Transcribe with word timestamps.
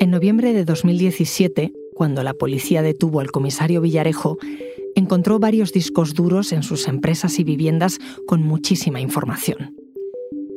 En 0.00 0.10
noviembre 0.10 0.54
de 0.54 0.64
2017, 0.64 1.74
cuando 1.94 2.22
la 2.22 2.32
policía 2.32 2.80
detuvo 2.80 3.20
al 3.20 3.30
comisario 3.30 3.82
Villarejo, 3.82 4.38
encontró 4.94 5.38
varios 5.38 5.74
discos 5.74 6.14
duros 6.14 6.52
en 6.52 6.62
sus 6.62 6.88
empresas 6.88 7.38
y 7.38 7.44
viviendas 7.44 7.98
con 8.26 8.42
muchísima 8.42 9.02
información. 9.02 9.76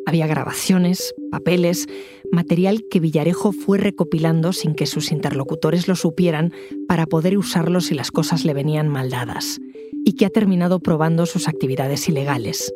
Había 0.06 0.28
grabaciones, 0.28 1.14
papeles, 1.30 1.88
material 2.32 2.86
que 2.90 3.02
Villarejo 3.02 3.52
fue 3.52 3.78
recopilando 3.78 4.54
sin 4.54 4.76
que 4.76 4.86
sus 4.86 5.12
interlocutores 5.12 5.90
lo 5.90 5.98
supieran 5.98 6.54
para 6.88 7.06
poder 7.06 7.38
usarlo 7.38 7.82
si 7.82 7.96
las 7.96 8.12
cosas 8.12 8.46
le 8.46 8.54
venían 8.54 8.88
mal 8.88 9.10
dadas, 9.10 9.60
y 10.06 10.14
que 10.14 10.26
ha 10.26 10.30
terminado 10.30 10.80
probando 10.80 11.26
sus 11.26 11.50
actividades 11.50 12.08
ilegales. 12.08 12.74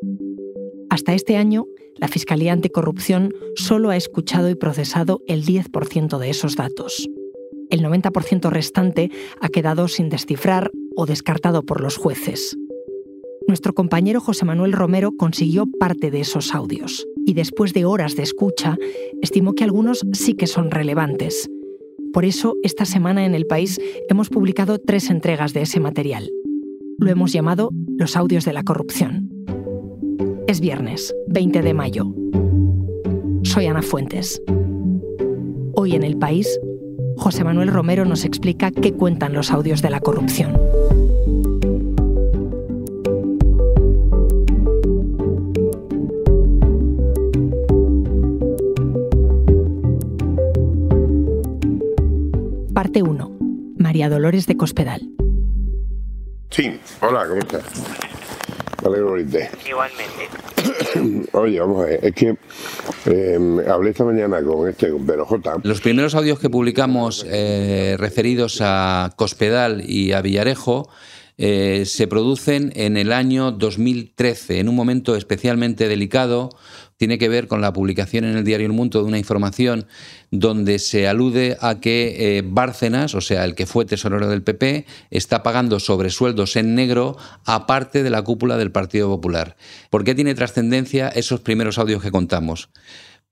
Hasta 0.90 1.14
este 1.14 1.38
año, 1.38 1.66
la 1.98 2.08
Fiscalía 2.08 2.54
Anticorrupción 2.54 3.34
solo 3.56 3.90
ha 3.90 3.96
escuchado 3.96 4.50
y 4.50 4.56
procesado 4.56 5.22
el 5.28 5.46
10% 5.46 6.18
de 6.18 6.30
esos 6.30 6.56
datos. 6.56 7.10
El 7.70 7.82
90% 7.84 8.50
restante 8.50 9.12
ha 9.42 9.50
quedado 9.50 9.88
sin 9.88 10.10
descifrar 10.10 10.72
o 10.96 11.06
descartado 11.06 11.64
por 11.64 11.82
los 11.82 11.98
jueces. 11.98 12.58
Nuestro 13.48 13.74
compañero 13.74 14.20
José 14.20 14.46
Manuel 14.46 14.74
Romero 14.74 15.12
consiguió 15.18 15.68
parte 15.80 16.12
de 16.12 16.22
esos 16.22 16.54
audios 16.54 17.06
y 17.26 17.34
después 17.34 17.74
de 17.74 17.86
horas 17.86 18.16
de 18.16 18.24
escucha 18.24 18.78
estimó 19.22 19.54
que 19.54 19.64
algunos 19.64 20.06
sí 20.14 20.34
que 20.34 20.48
son 20.48 20.72
relevantes. 20.72 21.50
Por 22.14 22.26
eso, 22.26 22.56
esta 22.64 22.86
semana 22.86 23.26
en 23.26 23.36
el 23.36 23.46
país 23.46 23.80
hemos 24.10 24.30
publicado 24.30 24.80
tres 24.80 25.10
entregas 25.10 25.54
de 25.54 25.62
ese 25.62 25.80
material. 25.80 26.30
Lo 27.00 27.10
hemos 27.10 27.32
llamado 27.32 27.70
Los 27.98 28.18
audios 28.18 28.44
de 28.44 28.54
la 28.54 28.64
corrupción. 28.64 29.27
Es 30.48 30.62
viernes, 30.62 31.14
20 31.28 31.62
de 31.62 31.74
mayo. 31.74 32.06
Soy 33.44 33.66
Ana 33.66 33.82
Fuentes. 33.82 34.42
Hoy 35.74 35.94
en 35.94 36.04
el 36.04 36.18
país 36.18 36.58
José 37.18 37.44
Manuel 37.44 37.68
Romero 37.68 38.06
nos 38.06 38.24
explica 38.24 38.72
qué 38.72 38.94
cuentan 38.94 39.34
los 39.34 39.52
audios 39.52 39.82
de 39.82 39.90
la 39.90 40.00
corrupción. 40.00 40.54
Parte 52.74 53.04
1. 53.04 53.38
María 53.80 54.08
Dolores 54.08 54.48
de 54.48 54.56
Cospedal. 54.56 55.10
Sí, 56.52 56.80
hola, 57.02 57.28
¿cómo 57.28 57.40
estás? 57.40 58.07
Alegro 58.88 59.16
de 59.16 59.50
Igualmente. 59.68 61.28
Oye, 61.34 61.60
vamos 61.60 61.84
a 61.84 61.86
ver, 61.86 62.00
es 62.04 62.14
que 62.14 62.38
eh, 63.06 63.66
hablé 63.70 63.92
esta 63.92 64.04
mañana 64.04 64.42
con 64.44 64.70
este, 64.70 64.90
con 64.90 65.06
Pedro 65.06 65.26
J. 65.26 65.58
Los 65.64 65.82
primeros 65.82 66.16
audios 66.16 66.40
que 66.40 66.50
publicamos 66.50 67.26
eh, 67.28 67.96
referidos 68.00 68.60
a 68.62 69.14
Cospedal 69.16 69.84
y 69.88 70.14
a 70.14 70.22
Villarejo 70.22 70.90
eh, 71.40 71.84
se 71.86 72.08
producen 72.08 72.74
en 72.76 72.98
el 72.98 73.12
año 73.14 73.52
2013, 73.52 74.60
en 74.60 74.70
un 74.70 74.76
momento 74.76 75.16
especialmente 75.16 75.88
delicado. 75.88 76.50
Tiene 76.98 77.20
que 77.20 77.30
ver 77.30 77.48
con 77.48 77.62
la 77.62 77.74
publicación 77.74 78.26
en 78.26 78.36
el 78.38 78.44
diario 78.44 78.66
El 78.66 78.74
Mundo 78.74 79.00
de 79.00 79.08
una 79.08 79.20
información 79.20 79.86
donde 80.32 80.80
se 80.80 81.08
alude 81.08 81.56
a 81.62 81.80
que 81.80 82.38
eh, 82.38 82.44
Bárcenas, 82.44 83.14
o 83.14 83.22
sea, 83.22 83.46
el 83.46 83.54
que 83.54 83.68
fue 83.68 83.86
tesorero 83.86 84.28
del 84.28 84.42
PP, 84.42 84.86
está 85.12 85.44
pagando 85.44 85.80
sobresueldos 85.80 86.56
en 86.56 86.74
negro 86.74 87.16
aparte 87.46 88.02
de 88.02 88.10
la 88.10 88.24
cúpula 88.24 88.58
del 88.58 88.72
Partido 88.72 89.08
Popular. 89.10 89.58
¿Por 89.92 90.04
qué 90.04 90.16
tiene 90.16 90.34
trascendencia 90.34 91.08
esos 91.10 91.40
primeros 91.40 91.78
audios 91.78 92.02
que 92.02 92.12
contamos? 92.12 92.70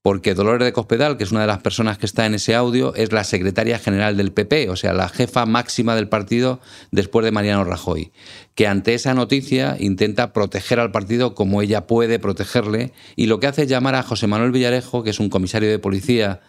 Porque 0.06 0.36
Dolores 0.36 0.64
de 0.64 0.72
Cospedal, 0.72 1.18
que 1.18 1.24
es 1.24 1.32
una 1.32 1.42
de 1.42 1.48
las 1.48 1.64
personas 1.64 1.98
que 1.98 2.06
está 2.06 2.28
en 2.28 2.36
ese 2.36 2.54
audio, 2.54 2.94
es 2.94 3.12
la 3.12 3.24
secretaria 3.24 3.80
general 3.80 4.18
del 4.18 4.32
PP, 4.32 4.70
o 4.70 4.76
sea, 4.76 4.94
la 4.94 5.10
jefa 5.10 5.48
máxima 5.48 5.96
del 5.96 6.08
partido 6.10 6.60
después 6.92 7.26
de 7.26 7.32
Mariano 7.32 7.64
Rajoy, 7.64 8.12
que 8.54 8.68
ante 8.68 8.94
esa 8.94 9.16
noticia 9.16 9.78
intenta 9.80 10.32
proteger 10.32 10.80
al 10.80 10.92
partido 10.92 11.34
como 11.34 11.64
ella 11.64 11.88
puede 11.88 12.20
protegerle 12.20 12.94
y 13.16 13.26
lo 13.26 13.40
que 13.40 13.48
hace 13.48 13.64
es 13.64 13.68
llamar 13.68 13.96
a 13.96 14.04
José 14.04 14.28
Manuel 14.28 14.52
Villarejo, 14.52 15.02
que 15.02 15.10
es 15.10 15.20
un 15.20 15.30
comisario 15.30 15.72
de 15.72 15.80
policía 15.80 16.42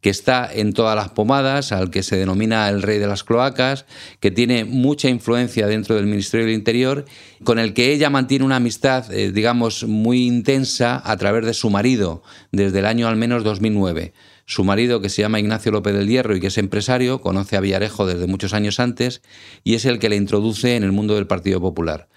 que 0.00 0.10
está 0.10 0.48
en 0.52 0.72
todas 0.72 0.94
las 0.94 1.10
pomadas, 1.10 1.72
al 1.72 1.90
que 1.90 2.02
se 2.02 2.16
denomina 2.16 2.68
el 2.68 2.82
rey 2.82 2.98
de 2.98 3.06
las 3.06 3.24
cloacas, 3.24 3.84
que 4.20 4.30
tiene 4.30 4.64
mucha 4.64 5.08
influencia 5.08 5.66
dentro 5.66 5.96
del 5.96 6.06
Ministerio 6.06 6.46
del 6.46 6.54
Interior, 6.54 7.04
con 7.44 7.58
el 7.58 7.74
que 7.74 7.92
ella 7.92 8.10
mantiene 8.10 8.44
una 8.44 8.56
amistad, 8.56 9.12
eh, 9.12 9.32
digamos, 9.32 9.84
muy 9.84 10.26
intensa 10.26 11.02
a 11.04 11.16
través 11.16 11.44
de 11.44 11.54
su 11.54 11.70
marido, 11.70 12.22
desde 12.52 12.78
el 12.78 12.86
año 12.86 13.08
al 13.08 13.16
menos 13.16 13.44
2009. 13.44 14.12
Su 14.46 14.64
marido, 14.64 15.02
que 15.02 15.10
se 15.10 15.20
llama 15.20 15.40
Ignacio 15.40 15.72
López 15.72 15.94
del 15.94 16.08
Hierro 16.08 16.34
y 16.34 16.40
que 16.40 16.46
es 16.46 16.56
empresario, 16.56 17.20
conoce 17.20 17.56
a 17.56 17.60
Villarejo 17.60 18.06
desde 18.06 18.26
muchos 18.26 18.54
años 18.54 18.80
antes 18.80 19.20
y 19.62 19.74
es 19.74 19.84
el 19.84 19.98
que 19.98 20.08
le 20.08 20.16
introduce 20.16 20.74
en 20.74 20.84
el 20.84 20.92
mundo 20.92 21.16
del 21.16 21.26
Partido 21.26 21.60
Popular. 21.60 22.08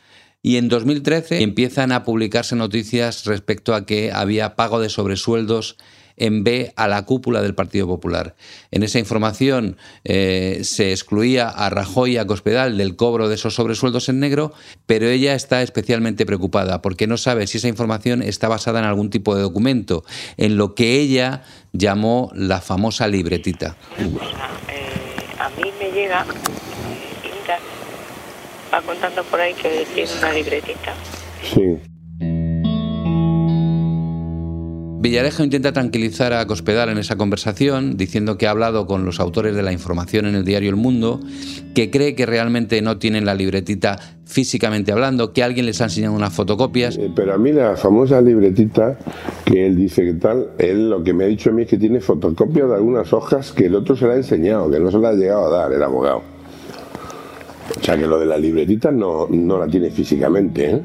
Y 0.43 0.55
en 0.55 0.69
2013 0.69 1.43
empiezan 1.43 1.91
a 1.91 2.03
publicarse 2.03 2.55
noticias 2.55 3.25
respecto 3.25 3.75
a 3.75 3.85
que 3.85 4.11
había 4.11 4.55
pago 4.55 4.79
de 4.79 4.89
sobresueldos 4.89 5.77
en 6.21 6.43
B 6.43 6.71
a 6.75 6.87
la 6.87 7.03
cúpula 7.03 7.41
del 7.41 7.55
Partido 7.55 7.87
Popular. 7.87 8.35
En 8.69 8.83
esa 8.83 8.99
información 8.99 9.77
eh, 10.03 10.61
se 10.63 10.91
excluía 10.91 11.49
a 11.49 11.69
Rajoy 11.69 12.13
y 12.13 12.17
a 12.17 12.27
Cospedal 12.27 12.77
del 12.77 12.95
cobro 12.95 13.27
de 13.27 13.35
esos 13.35 13.55
sobresueldos 13.55 14.07
en 14.07 14.19
negro, 14.19 14.53
pero 14.85 15.07
ella 15.07 15.33
está 15.33 15.63
especialmente 15.63 16.25
preocupada 16.27 16.81
porque 16.81 17.07
no 17.07 17.17
sabe 17.17 17.47
si 17.47 17.57
esa 17.57 17.67
información 17.67 18.21
está 18.21 18.47
basada 18.47 18.79
en 18.79 18.85
algún 18.85 19.09
tipo 19.09 19.35
de 19.35 19.41
documento, 19.41 20.05
en 20.37 20.57
lo 20.57 20.75
que 20.75 20.99
ella 20.99 21.41
llamó 21.73 22.31
la 22.35 22.61
famosa 22.61 23.07
libretita. 23.07 23.75
Eh, 23.97 24.05
a 25.39 25.49
mí 25.49 25.71
me 25.79 25.91
llega, 25.91 26.23
Inda 27.23 27.57
va 28.71 28.81
contando 28.83 29.23
por 29.23 29.41
ahí 29.41 29.55
que 29.55 29.87
tiene 29.95 30.11
una 30.19 30.33
libretita. 30.33 30.93
Sí. 31.43 31.90
Villarejo 35.01 35.43
intenta 35.43 35.73
tranquilizar 35.73 36.31
a 36.31 36.45
Cospedal 36.45 36.89
en 36.89 36.99
esa 36.99 37.15
conversación, 37.15 37.97
diciendo 37.97 38.37
que 38.37 38.45
ha 38.45 38.51
hablado 38.51 38.85
con 38.85 39.03
los 39.03 39.19
autores 39.19 39.55
de 39.55 39.63
la 39.63 39.71
información 39.71 40.27
en 40.27 40.35
el 40.35 40.45
diario 40.45 40.69
El 40.69 40.75
Mundo, 40.75 41.19
que 41.73 41.89
cree 41.89 42.13
que 42.13 42.27
realmente 42.27 42.83
no 42.83 42.99
tienen 42.99 43.25
la 43.25 43.33
libretita 43.33 43.97
físicamente 44.25 44.91
hablando, 44.91 45.33
que 45.33 45.41
alguien 45.41 45.65
les 45.65 45.81
ha 45.81 45.85
enseñado 45.85 46.13
unas 46.13 46.31
fotocopias. 46.31 46.99
Eh, 46.99 47.09
pero 47.15 47.33
a 47.33 47.39
mí 47.39 47.51
la 47.51 47.75
famosa 47.77 48.21
libretita 48.21 48.99
que 49.43 49.65
él 49.65 49.75
dice 49.75 50.03
que 50.03 50.13
tal, 50.13 50.51
él 50.59 50.91
lo 50.91 51.03
que 51.03 51.13
me 51.13 51.23
ha 51.23 51.27
dicho 51.27 51.49
a 51.49 51.53
mí 51.53 51.63
es 51.63 51.67
que 51.67 51.79
tiene 51.79 51.99
fotocopias 51.99 52.69
de 52.69 52.75
algunas 52.75 53.11
hojas 53.11 53.53
que 53.53 53.65
el 53.65 53.73
otro 53.73 53.95
se 53.95 54.05
la 54.05 54.13
ha 54.13 54.17
enseñado, 54.17 54.69
que 54.69 54.79
no 54.79 54.91
se 54.91 54.99
la 54.99 55.09
ha 55.09 55.13
llegado 55.13 55.47
a 55.47 55.61
dar 55.61 55.73
el 55.73 55.81
abogado. 55.81 56.21
O 57.75 57.83
sea 57.83 57.97
que 57.97 58.05
lo 58.05 58.19
de 58.19 58.27
la 58.27 58.37
libretita 58.37 58.91
no, 58.91 59.25
no 59.31 59.57
la 59.57 59.65
tiene 59.65 59.89
físicamente, 59.89 60.75
¿eh? 60.75 60.81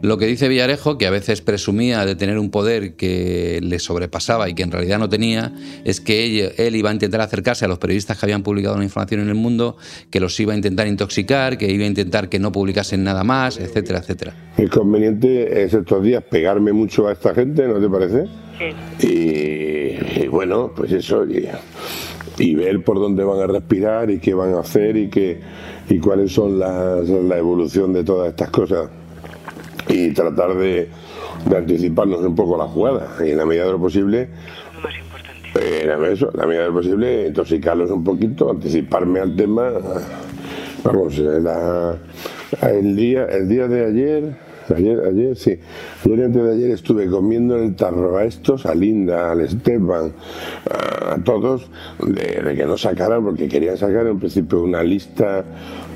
Lo 0.00 0.16
que 0.16 0.26
dice 0.26 0.48
Villarejo, 0.48 0.96
que 0.96 1.06
a 1.06 1.10
veces 1.10 1.42
presumía 1.42 2.06
de 2.06 2.14
tener 2.14 2.38
un 2.38 2.50
poder 2.50 2.94
que 2.94 3.58
le 3.62 3.80
sobrepasaba 3.80 4.48
y 4.48 4.54
que 4.54 4.62
en 4.62 4.70
realidad 4.70 4.98
no 5.00 5.08
tenía, 5.08 5.52
es 5.84 6.00
que 6.00 6.52
él, 6.56 6.76
iba 6.76 6.90
a 6.90 6.92
intentar 6.92 7.20
acercarse 7.20 7.64
a 7.64 7.68
los 7.68 7.78
periodistas 7.78 8.16
que 8.16 8.26
habían 8.26 8.44
publicado 8.44 8.76
una 8.76 8.84
información 8.84 9.22
en 9.22 9.28
el 9.28 9.34
mundo, 9.34 9.76
que 10.10 10.20
los 10.20 10.38
iba 10.38 10.52
a 10.52 10.56
intentar 10.56 10.86
intoxicar, 10.86 11.58
que 11.58 11.70
iba 11.70 11.84
a 11.84 11.88
intentar 11.88 12.28
que 12.28 12.38
no 12.38 12.52
publicasen 12.52 13.02
nada 13.02 13.24
más, 13.24 13.58
etcétera, 13.58 13.98
etcétera. 13.98 14.34
Es 14.56 14.70
conveniente 14.70 15.64
es 15.64 15.74
estos 15.74 16.02
días 16.02 16.22
pegarme 16.22 16.72
mucho 16.72 17.08
a 17.08 17.12
esta 17.12 17.34
gente, 17.34 17.66
¿no 17.66 17.80
te 17.80 17.88
parece? 17.88 18.26
Sí. 18.58 19.06
Y, 19.06 20.24
y 20.24 20.28
bueno, 20.28 20.72
pues 20.76 20.92
eso, 20.92 21.26
y, 21.26 21.48
y 22.38 22.54
ver 22.54 22.84
por 22.84 23.00
dónde 23.00 23.24
van 23.24 23.40
a 23.40 23.46
respirar 23.48 24.10
y 24.10 24.20
qué 24.20 24.32
van 24.32 24.54
a 24.54 24.60
hacer 24.60 24.96
y, 24.96 25.08
qué, 25.08 25.40
y 25.88 25.98
cuáles 25.98 26.32
son 26.32 26.58
las, 26.58 27.08
la 27.08 27.36
evolución 27.36 27.92
de 27.92 28.04
todas 28.04 28.30
estas 28.30 28.50
cosas 28.50 28.90
y 29.88 30.10
tratar 30.12 30.54
de, 30.56 30.88
de 31.48 31.56
anticiparnos 31.56 32.20
un 32.20 32.34
poco 32.34 32.56
la 32.58 32.64
jugada 32.64 33.08
y 33.24 33.30
en 33.30 33.38
la 33.38 33.46
medida 33.46 33.64
de 33.66 33.72
lo 33.72 33.78
posible 33.80 34.28
Lo 34.74 34.80
más 34.82 34.92
importante. 34.98 35.48
eh, 35.60 36.12
eso, 36.12 36.30
en 36.32 36.38
la 36.40 36.46
medida 36.46 36.62
de 36.62 36.68
lo 36.68 36.74
posible 36.74 37.26
intoxicarlos 37.28 37.90
un 37.90 38.04
poquito, 38.04 38.50
anticiparme 38.50 39.20
al 39.20 39.34
tema. 39.36 39.70
Vamos, 40.84 41.18
eh, 41.18 41.40
la- 41.40 41.96
el 42.62 42.96
día 42.96 43.24
el 43.26 43.48
día 43.48 43.66
de 43.68 43.84
ayer, 43.86 44.36
ayer, 44.74 45.00
ayer 45.06 45.36
sí, 45.36 45.58
ayer 46.06 46.24
antes 46.24 46.42
de 46.44 46.52
ayer 46.52 46.70
estuve 46.70 47.06
comiendo 47.08 47.56
en 47.58 47.64
el 47.64 47.76
tarro 47.76 48.16
a 48.16 48.24
estos, 48.24 48.64
a 48.64 48.74
Linda, 48.74 49.30
al 49.32 49.40
Esteban, 49.40 50.12
a, 50.70 51.14
a 51.14 51.24
todos, 51.24 51.68
de, 52.06 52.42
de 52.42 52.54
que 52.54 52.64
no 52.64 52.76
sacaran, 52.78 53.22
porque 53.24 53.48
querían 53.48 53.76
sacar 53.76 54.06
en 54.06 54.18
principio 54.18 54.62
una 54.62 54.82
lista 54.82 55.44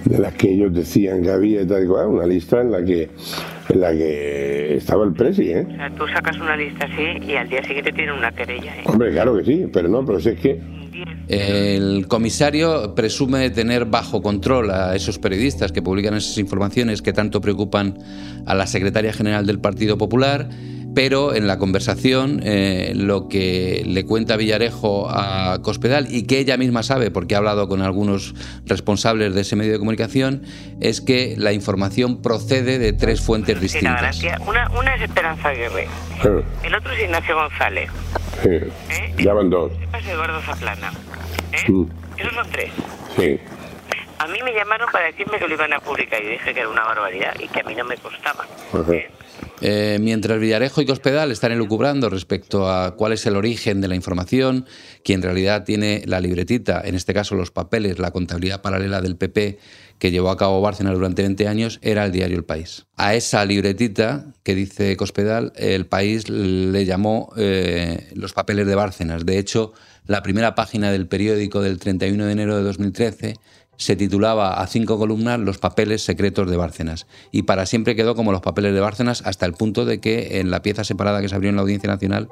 de 0.05 0.19
las 0.19 0.35
que 0.35 0.51
ellos 0.53 0.75
decían 0.75 1.23
que 1.23 1.31
había 1.31 1.63
y 1.63 1.67
tal 1.67 1.85
y 1.85 1.87
cual, 1.87 2.09
una 2.09 2.27
lista 2.27 2.61
en 2.61 2.73
la 2.73 2.85
que 2.85 3.09
en 3.73 3.81
la 3.81 3.93
que 3.93 4.77
estaba 4.77 5.05
el 5.05 5.13
presi, 5.13 5.51
¿eh? 5.51 5.67
O 5.69 5.77
sea, 5.77 5.91
tú 5.91 6.07
sacas 6.09 6.37
una 6.37 6.57
lista 6.57 6.85
así 6.85 7.27
y 7.27 7.37
al 7.37 7.49
día 7.49 7.63
siguiente 7.65 7.93
tiene 7.93 8.13
una 8.13 8.31
querella. 8.33 8.77
¿eh? 8.77 8.85
Hombre, 8.87 9.11
claro 9.11 9.37
que 9.37 9.45
sí, 9.45 9.67
pero 9.73 9.89
no, 9.89 10.05
pero 10.05 10.21
si 10.21 10.31
es 10.31 10.41
que 10.41 10.61
El 11.29 12.07
comisario 12.09 12.95
presume 12.95 13.39
de 13.39 13.51
tener 13.51 13.87
bajo 13.87 14.23
control 14.23 14.71
a 14.71 14.95
esos 14.95 15.19
periodistas 15.19 15.73
que 15.73 15.83
publican 15.83 16.15
esas 16.15 16.39
informaciones 16.39 17.03
que 17.03 17.13
tanto 17.13 17.41
preocupan 17.41 17.99
a 18.47 18.55
la 18.55 18.67
secretaria 18.67 19.13
general 19.13 19.47
del 19.47 19.59
Partido 19.59 19.97
Popular. 19.97 20.49
Pero 20.95 21.35
en 21.35 21.47
la 21.47 21.59
conversación 21.59 22.41
eh, 22.45 22.93
lo 22.95 23.29
que 23.29 23.83
le 23.87 24.05
cuenta 24.05 24.37
Villarejo 24.37 25.09
a 25.11 25.61
Cospedal 25.63 26.07
y 26.11 26.27
que 26.27 26.39
ella 26.39 26.57
misma 26.57 26.83
sabe, 26.83 27.11
porque 27.11 27.35
ha 27.35 27.39
hablado 27.39 27.69
con 27.69 27.83
algunos 27.83 28.35
responsables 28.67 29.35
de 29.35 29.41
ese 29.43 29.57
medio 29.57 29.73
de 29.73 29.79
comunicación, 29.79 30.43
es 30.81 31.01
que 31.01 31.35
la 31.37 31.53
información 31.53 32.23
procede 32.23 32.79
de 32.79 32.93
tres 32.93 33.21
fuentes 33.21 33.61
distintas. 33.61 34.23
Una, 34.47 34.71
una 34.71 34.95
es 34.95 35.03
Esperanza 35.03 35.49
Aguirre, 35.49 35.89
el 36.63 36.75
otro 36.75 36.93
es 36.93 37.03
Ignacio 37.03 37.35
González. 37.35 37.91
Sí. 38.43 38.49
¿Eh? 38.49 39.15
Ya 39.19 39.35
van 39.35 39.51
dos. 39.51 39.73
Es 39.99 40.07
Eduardo 40.07 40.41
Zaplana. 40.43 40.93
¿Eh? 41.53 41.71
Mm. 41.71 41.87
Esos 42.17 42.33
son 42.35 42.51
tres. 42.51 42.71
Sí. 43.17 43.39
A 44.19 44.27
mí 44.29 44.39
me 44.45 44.53
llamaron 44.55 44.89
para 44.93 45.07
decirme 45.07 45.39
que 45.39 45.49
lo 45.49 45.55
iban 45.55 45.73
a 45.73 45.81
publicar 45.81 46.23
y 46.23 46.29
dije 46.29 46.55
que 46.55 46.61
era 46.61 46.69
una 46.69 46.85
barbaridad 46.85 47.35
y 47.41 47.49
que 47.49 47.61
a 47.61 47.65
mí 47.65 47.75
no 47.75 47.85
me 47.85 47.97
costaba. 47.97 48.47
Eh, 49.65 49.99
mientras 50.01 50.41
Villarejo 50.41 50.83
y 50.83 50.87
Cospedal 50.87 51.31
están 51.31 51.53
elucubrando 51.53 52.11
respecto 52.11 52.69
a 52.69 52.97
cuál 52.97 53.13
es 53.13 53.25
el 53.27 53.37
origen 53.37 53.81
de 53.81 53.87
la 53.87 53.95
información, 53.95 54.67
quien 55.05 55.21
en 55.21 55.23
realidad 55.23 55.63
tiene 55.63 56.03
la 56.07 56.19
libretita, 56.19 56.83
en 56.85 56.97
este 56.97 57.15
caso 57.15 57.37
los 57.37 57.53
papeles, 57.53 58.01
la 58.01 58.11
contabilidad 58.11 58.61
paralela 58.61 59.01
del 59.01 59.17
PP 59.17 59.61
que 60.01 60.11
llevó 60.11 60.31
a 60.31 60.37
cabo 60.37 60.61
Bárcenas 60.61 60.95
durante 60.95 61.23
20 61.23 61.47
años, 61.47 61.79
era 61.81 62.05
el 62.05 62.11
diario 62.11 62.37
El 62.37 62.45
País. 62.45 62.87
A 62.97 63.15
esa 63.15 63.45
libretita 63.45 64.27
que 64.43 64.57
dice 64.57 64.97
Cospedal, 64.97 65.53
El 65.55 65.87
País 65.87 66.29
le 66.29 66.85
llamó 66.85 67.33
eh, 67.37 68.11
los 68.17 68.33
papeles 68.33 68.67
de 68.67 68.75
Bárcenas. 68.75 69.25
De 69.25 69.39
hecho, 69.39 69.75
la 70.09 70.25
primera 70.25 70.57
página 70.57 70.91
del 70.91 71.07
periódico 71.07 71.61
del 71.63 71.79
31 71.79 72.27
de 72.27 72.33
enero 72.33 72.57
de 72.57 72.65
2013 72.65 73.37
se 73.77 73.97
titulaba 73.97 74.61
a 74.61 74.67
cinco 74.67 74.99
columnas 74.99 75.41
Los 75.41 75.59
papeles 75.59 76.05
secretos 76.05 76.49
de 76.51 76.57
Bárcenas 76.57 77.07
y 77.31 77.43
para 77.43 77.67
siempre 77.67 77.97
quedó 77.97 78.15
como 78.15 78.33
los 78.33 78.41
papeles 78.41 78.75
de 78.75 78.81
Bárcenas 78.81 79.23
hasta 79.27 79.47
el 79.47 79.55
punto 79.55 79.85
de 79.85 80.01
que 80.01 80.41
en 80.41 80.51
la 80.51 80.63
pieza 80.63 80.85
separada 80.85 81.21
que 81.21 81.29
se 81.29 81.35
abrió 81.35 81.51
en 81.51 81.57
la 81.57 81.63
Audiencia 81.63 81.91
Nacional 81.91 82.29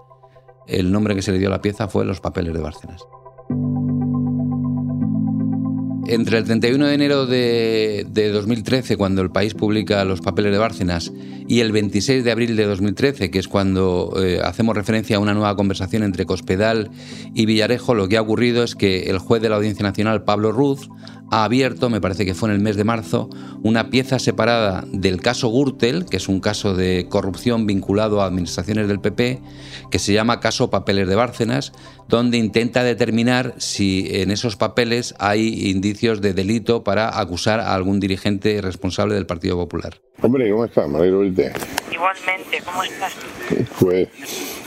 el 0.71 0.93
nombre 0.93 1.15
que 1.15 1.23
se 1.23 1.33
le 1.33 1.39
dio 1.39 1.49
a 1.49 1.53
la 1.53 1.63
pieza 1.63 1.89
fue 1.89 2.05
Los 2.05 2.21
papeles 2.21 2.55
de 2.55 2.61
Bárcenas. 2.61 3.03
Entre 6.07 6.39
el 6.39 6.45
31 6.45 6.87
de 6.87 6.95
enero 6.95 7.27
de, 7.27 8.31
2013, 8.33 8.97
cuando 8.97 9.23
el 9.23 9.31
país 9.31 9.55
publica 9.55 10.05
los 10.05 10.21
papeles 10.21 10.51
de 10.51 10.59
Bárcenas, 10.59 11.13
y 11.47 11.61
el 11.61 11.73
26 11.73 12.25
de 12.25 12.33
abril 12.33 12.57
de 12.57 12.65
2013, 12.65 13.31
que 13.31 13.39
es 13.39 13.49
cuando 13.49 14.13
eh, 14.21 14.41
hacemos 14.43 14.77
referencia 14.77 15.17
a 15.17 15.21
una 15.21 15.35
nueva 15.35 15.55
conversación 15.57 16.03
entre 16.03 16.27
Cospedal 16.27 16.91
y 17.35 17.47
Villarejo, 17.47 17.95
lo 17.95 18.09
que 18.09 18.17
ha 18.17 18.23
ocurrido 18.23 18.65
es 18.65 18.75
que 18.75 19.11
el 19.11 19.19
juez 19.19 19.43
de 19.43 19.51
la 19.51 19.57
Audiencia 19.57 19.85
Nacional, 19.85 20.25
Pablo 20.25 20.51
Ruz, 20.51 20.89
ha 21.31 21.45
abierto, 21.45 21.91
me 21.91 22.01
parece 22.01 22.27
que 22.27 22.35
fue 22.35 22.49
en 22.49 22.57
el 22.57 22.61
mes 22.61 22.77
de 22.77 22.85
marzo, 22.85 23.31
una 23.63 23.91
pieza 23.91 24.19
separada 24.19 24.85
del 24.93 25.21
caso 25.21 25.51
Gürtel, 25.51 26.07
que 26.07 26.17
es 26.17 26.29
un 26.29 26.41
caso 26.41 26.75
de 26.75 27.07
corrupción 27.09 27.67
vinculado 27.67 28.21
a 28.21 28.27
administraciones 28.27 28.89
del 28.89 29.01
PP, 29.01 29.41
que 29.91 29.99
se 29.99 30.13
llama 30.13 30.41
caso 30.41 30.71
Papeles 30.71 31.09
de 31.09 31.15
Bárcenas, 31.15 31.73
donde 32.09 32.39
intenta 32.39 32.83
determinar 32.83 33.55
si 33.59 34.09
en 34.11 34.31
esos 34.31 34.57
papeles 34.57 35.15
hay 35.19 35.71
indicios 35.71 36.21
de 36.21 36.35
delito 36.35 36.83
para 36.83 37.21
acusar 37.21 37.61
a 37.61 37.75
algún 37.75 38.01
dirigente 38.01 38.61
responsable 38.61 39.15
del 39.15 39.27
Partido 39.27 39.57
Popular. 39.57 40.01
Hombre, 40.23 40.51
¿cómo 40.51 40.65
estás? 40.65 40.89
Me 40.89 40.99
alegro 40.99 41.25
Igualmente, 41.25 42.63
¿cómo 42.65 42.83
estás? 42.83 43.15
Pues 43.79 44.09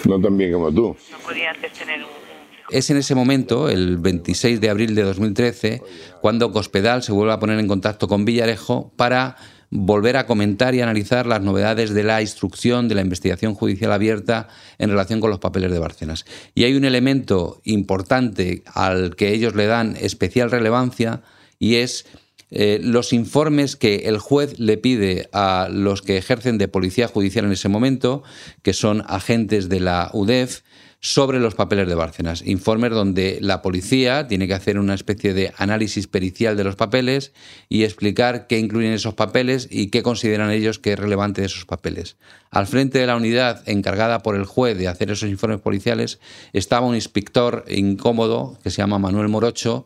no 0.05 0.19
tan 0.19 0.37
bien 0.37 0.53
como 0.53 0.71
tú. 0.71 0.95
No 1.11 1.17
podía 1.19 1.51
antes 1.51 1.73
tener 1.73 1.99
un 1.99 2.22
es 2.69 2.89
en 2.89 2.97
ese 2.97 3.15
momento, 3.15 3.69
el 3.69 3.97
26 3.97 4.61
de 4.61 4.69
abril 4.69 4.95
de 4.95 5.03
2013, 5.03 5.81
cuando 6.21 6.51
Cospedal 6.51 7.03
se 7.03 7.11
vuelve 7.11 7.33
a 7.33 7.39
poner 7.39 7.59
en 7.59 7.67
contacto 7.67 8.07
con 8.07 8.25
Villarejo 8.25 8.91
para 8.95 9.35
volver 9.75 10.17
a 10.17 10.27
comentar 10.27 10.75
y 10.75 10.81
analizar 10.81 11.25
las 11.25 11.41
novedades 11.41 11.95
de 11.95 12.03
la 12.03 12.21
instrucción 12.21 12.87
de 12.87 12.95
la 12.95 13.01
investigación 13.01 13.55
judicial 13.55 13.91
abierta 13.91 14.47
en 14.77 14.91
relación 14.91 15.19
con 15.19 15.31
los 15.31 15.39
papeles 15.39 15.71
de 15.71 15.79
Bárcenas. 15.79 16.25
Y 16.53 16.63
hay 16.65 16.75
un 16.75 16.85
elemento 16.85 17.59
importante 17.63 18.63
al 18.67 19.15
que 19.15 19.33
ellos 19.33 19.55
le 19.55 19.65
dan 19.65 19.97
especial 19.99 20.51
relevancia 20.51 21.23
y 21.57 21.75
es 21.75 22.05
eh, 22.51 22.79
los 22.83 23.13
informes 23.13 23.75
que 23.75 24.03
el 24.05 24.19
juez 24.19 24.59
le 24.59 24.77
pide 24.77 25.27
a 25.33 25.69
los 25.71 26.03
que 26.03 26.17
ejercen 26.17 26.59
de 26.59 26.67
policía 26.67 27.07
judicial 27.07 27.45
en 27.45 27.53
ese 27.53 27.67
momento, 27.67 28.21
que 28.61 28.73
son 28.73 29.03
agentes 29.07 29.69
de 29.69 29.79
la 29.79 30.11
UDEF, 30.13 30.61
sobre 31.05 31.41
los 31.41 31.53
papeles 31.53 31.89
de 31.89 31.95
Bárcenas. 31.95 32.41
Informes 32.45 32.91
donde 32.91 33.37
la 33.41 33.61
policía 33.61 34.25
tiene 34.25 34.47
que 34.47 34.53
hacer 34.53 34.79
una 34.79 34.93
especie 34.93 35.33
de 35.33 35.53
análisis 35.57 36.07
pericial 36.07 36.55
de 36.55 36.63
los 36.63 36.77
papeles 36.77 37.33
y 37.67 37.83
explicar 37.83 38.47
qué 38.47 38.57
incluyen 38.57 38.93
esos 38.93 39.13
papeles 39.13 39.67
y 39.69 39.87
qué 39.87 40.01
consideran 40.01 40.49
ellos 40.49 40.79
que 40.79 40.93
es 40.93 40.99
relevante 40.99 41.41
de 41.41 41.47
esos 41.47 41.65
papeles. 41.65 42.15
Al 42.51 42.67
frente 42.67 42.99
de 42.99 43.07
la 43.07 43.17
unidad 43.17 43.67
encargada 43.67 44.23
por 44.23 44.37
el 44.37 44.45
juez 44.45 44.77
de 44.77 44.87
hacer 44.87 45.11
esos 45.11 45.29
informes 45.29 45.59
policiales 45.59 46.19
estaba 46.53 46.87
un 46.87 46.95
inspector 46.95 47.65
incómodo 47.67 48.57
que 48.63 48.71
se 48.71 48.77
llama 48.77 48.97
Manuel 48.97 49.27
Morocho 49.27 49.85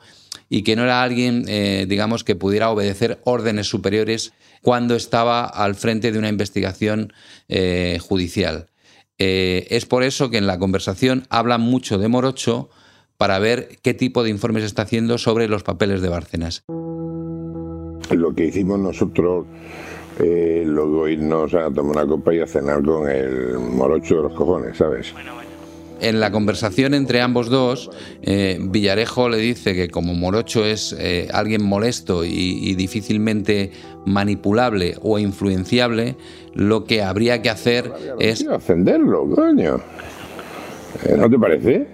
y 0.50 0.62
que 0.62 0.75
no 0.75 0.84
era 0.84 1.02
alguien, 1.02 1.46
eh, 1.48 1.88
digamos, 1.90 2.24
que 2.24 2.36
pudiera 2.36 2.69
obedecer 2.69 3.19
órdenes 3.24 3.68
superiores 3.68 4.34
cuando 4.62 4.96
estaba 4.96 5.46
al 5.46 5.74
frente 5.74 6.12
de 6.12 6.19
una 6.19 6.30
investigación 6.30 7.12
eh, 7.50 7.98
judicial. 8.02 8.68
Eh, 9.19 9.68
es 9.69 9.86
por 9.86 10.04
eso 10.04 10.30
que 10.30 10.38
en 10.38 10.48
la 10.48 10.60
conversación 10.60 11.25
hablan 11.30 11.62
mucho 11.62 11.98
de 11.98 12.08
Morocho 12.08 12.69
para 13.18 13.40
ver 13.40 13.80
qué 13.81 13.94
tipo 13.94 14.24
de 14.24 14.30
informes 14.30 14.64
está 14.64 14.84
haciendo 14.84 15.18
sobre 15.18 15.48
los 15.48 15.64
papeles 15.64 16.02
de 16.02 16.10
Bárcenas. 16.10 16.64
Lo 18.12 18.34
que 18.36 18.46
hicimos 18.46 18.80
nosotros, 18.80 19.46
eh, 20.19 20.64
luego 20.66 21.08
irnos 21.08 21.54
a 21.56 21.72
tomar 21.72 22.04
una 22.04 22.08
copa 22.08 22.34
y 22.34 22.40
a 22.40 22.48
cenar 22.48 22.84
con 22.84 23.10
el 23.10 23.58
Morocho 23.60 24.18
de 24.18 24.24
los 24.24 24.34
cojones, 24.34 24.78
¿sabes? 24.78 25.14
En 26.00 26.20
la 26.20 26.32
conversación 26.32 26.94
entre 26.94 27.22
ambos 27.22 27.50
dos, 27.50 27.90
eh, 28.22 28.58
Villarejo 28.62 29.30
le 29.30 29.38
dice 29.38 29.74
que 29.74 29.90
como 29.90 30.14
Morocho 30.14 30.66
es 30.66 30.96
eh, 30.98 31.28
alguien 31.34 31.64
molesto 31.64 32.24
y, 32.24 32.76
difícilmente 32.76 33.72
manipulable 34.06 34.96
o 35.02 35.20
influenciable, 35.20 36.16
lo 36.54 36.86
que 36.86 37.02
habría 37.02 37.42
que 37.42 37.50
hacer 37.50 37.92
es... 38.20 38.48
Ascenderlo, 38.48 39.30
coño. 39.30 39.82
Eh, 41.04 41.16
¿No 41.18 41.30
te 41.30 41.38
parece? 41.38 41.88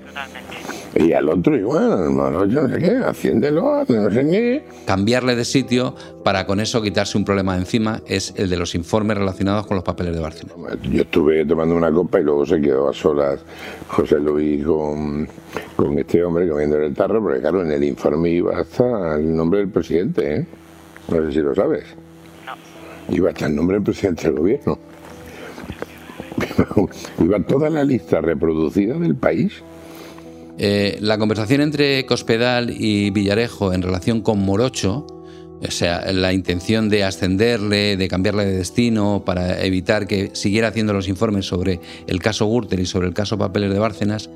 Y 0.96 1.12
al 1.14 1.28
otro 1.28 1.58
igual, 1.58 2.16
no 2.16 2.70
sé 2.70 2.78
qué, 2.78 2.98
haciéndolo, 2.98 3.84
no 3.88 4.12
sé 4.12 4.28
qué. 4.30 4.64
Cambiarle 4.86 5.36
de 5.36 5.44
sitio 5.44 5.96
para 6.24 6.46
con 6.46 6.60
eso 6.60 6.84
quitarse 6.84 7.18
un 7.18 7.26
problema 7.26 7.54
de 7.54 7.62
encima 7.62 8.02
es 8.06 8.34
el 8.38 8.48
de 8.50 8.58
los 8.58 8.76
informes 8.76 9.18
relacionados 9.18 9.66
con 9.66 9.76
los 9.76 9.84
papeles 9.84 10.14
de 10.16 10.22
Barcelona. 10.22 10.78
Yo 10.84 11.02
estuve 11.02 11.46
tomando 11.46 11.76
una 11.76 11.92
copa 11.92 12.20
y 12.20 12.24
luego 12.24 12.46
se 12.46 12.62
quedó 12.62 12.90
a 12.90 12.94
solas 12.94 13.40
José 13.88 14.20
Luis 14.20 14.64
con, 14.64 15.28
con 15.76 15.98
este 15.98 16.24
hombre 16.24 16.48
comiendo 16.48 16.78
el 16.78 16.94
tarro, 16.94 17.24
porque 17.24 17.40
claro, 17.40 17.64
en 17.64 17.72
el 17.72 17.84
informe 17.84 18.30
iba 18.30 18.60
hasta 18.60 19.16
el 19.16 19.36
nombre 19.36 19.60
del 19.60 19.70
presidente, 19.70 20.36
¿eh? 20.36 20.48
No 21.10 21.26
sé 21.26 21.32
si 21.34 21.40
lo 21.40 21.56
sabes. 21.56 21.86
No. 22.46 23.16
Iba 23.16 23.32
hasta 23.32 23.48
el 23.48 23.56
nombre 23.56 23.78
del 23.78 23.84
presidente 23.84 24.24
del 24.28 24.36
gobierno. 24.36 24.78
iba 27.20 27.40
toda 27.40 27.70
la 27.72 27.84
lista 27.84 28.22
reproducida 28.22 28.98
del 29.00 29.16
país. 29.16 29.64
Eh, 30.58 30.98
la 31.02 31.18
conversación 31.18 31.62
entre 31.62 32.06
Cospedal 32.06 32.70
y 32.70 33.10
Villarejo 33.10 33.74
en 33.74 33.82
relación 33.82 34.22
con 34.22 34.40
Morocho, 34.40 35.08
o 35.66 35.72
sea, 35.72 36.12
la 36.12 36.34
intención 36.34 36.90
de 36.90 37.04
ascenderle, 37.04 37.98
de 37.98 38.08
cambiarle 38.08 38.46
de 38.46 38.58
destino 38.58 39.24
para 39.26 39.64
evitar 39.64 40.08
que 40.08 40.32
siguiera 40.34 40.68
haciendo 40.68 40.94
los 40.94 41.08
informes 41.08 41.46
sobre 41.46 41.80
el 42.08 42.20
caso 42.20 42.48
Gürtel 42.48 42.82
y 42.82 42.86
sobre 42.86 43.08
el 43.08 43.14
caso 43.14 43.38
Papeles 43.38 43.72
de 43.72 43.80
Bárcenas, 43.80 44.30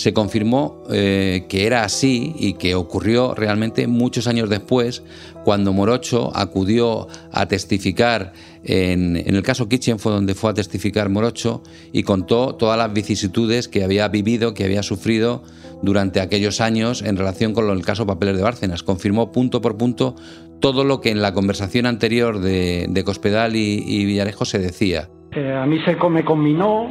se 0.00 0.14
confirmó 0.14 0.82
eh, 0.90 1.44
que 1.46 1.66
era 1.66 1.84
así 1.84 2.34
y 2.38 2.54
que 2.54 2.74
ocurrió 2.74 3.34
realmente 3.34 3.86
muchos 3.86 4.26
años 4.26 4.48
después, 4.48 5.02
cuando 5.44 5.74
Morocho 5.74 6.34
acudió 6.34 7.06
a 7.32 7.46
testificar 7.46 8.32
en, 8.64 9.16
el 9.16 9.42
caso 9.42 9.68
Kitchen, 9.68 9.98
fue 9.98 10.12
donde 10.12 10.34
fue 10.34 10.52
a 10.52 10.54
testificar 10.54 11.10
Morocho 11.10 11.62
y 11.92 12.02
contó 12.02 12.54
todas 12.54 12.78
las 12.78 12.90
vicisitudes 12.94 13.68
que 13.68 13.84
había 13.84 14.08
vivido, 14.08 14.54
que 14.54 14.64
había 14.64 14.82
sufrido 14.82 15.42
durante 15.82 16.20
aquellos 16.20 16.62
años 16.62 17.02
en 17.02 17.18
relación 17.18 17.52
con 17.52 17.68
el 17.68 17.84
caso 17.84 18.06
Papeles 18.06 18.38
de 18.38 18.42
Bárcenas. 18.42 18.82
Confirmó 18.82 19.32
punto 19.32 19.60
por 19.60 19.76
punto 19.76 20.16
todo 20.60 20.82
lo 20.82 21.02
que 21.02 21.10
en 21.10 21.20
la 21.20 21.34
conversación 21.34 21.84
anterior 21.84 22.40
de, 22.40 23.02
Cospedal 23.04 23.54
y, 23.54 24.06
Villarejo 24.06 24.46
se 24.46 24.58
decía. 24.58 25.10
Eh, 25.32 25.52
a 25.54 25.66
mí 25.66 25.78
se 25.84 25.94
me 26.08 26.24
combinó 26.24 26.88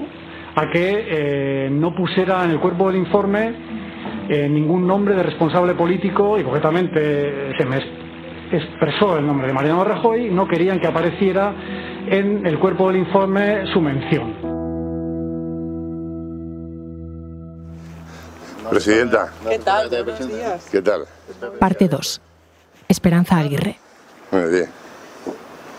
a 0.55 0.69
que 0.71 1.05
eh, 1.07 1.69
no 1.71 1.95
pusiera 1.95 2.43
en 2.43 2.51
el 2.51 2.59
cuerpo 2.59 2.87
del 2.87 2.97
informe 2.97 3.53
eh, 4.29 4.47
ningún 4.47 4.85
nombre 4.85 5.15
de 5.15 5.23
responsable 5.23 5.73
político 5.73 6.37
y 6.37 6.43
concretamente 6.43 7.57
se 7.57 7.65
me 7.65 7.79
expresó 8.51 9.17
el 9.17 9.25
nombre 9.25 9.47
de 9.47 9.53
Mariano 9.53 9.83
Rajoy, 9.83 10.29
no 10.29 10.47
querían 10.47 10.79
que 10.79 10.87
apareciera 10.87 11.53
en 12.07 12.45
el 12.45 12.59
cuerpo 12.59 12.87
del 12.87 12.97
informe 12.97 13.65
su 13.73 13.81
mención. 13.81 14.35
Presidenta. 18.69 19.31
¿Qué 19.47 19.59
tal? 19.59 19.89
Buenos 19.89 20.27
días. 20.27 20.67
¿Qué 20.71 20.81
tal? 20.81 21.05
Parte 21.59 21.87
2. 21.87 22.21
Esperanza 22.87 23.37
Aguirre. 23.37 23.77
Muy 24.31 24.51
bien. 24.51 24.69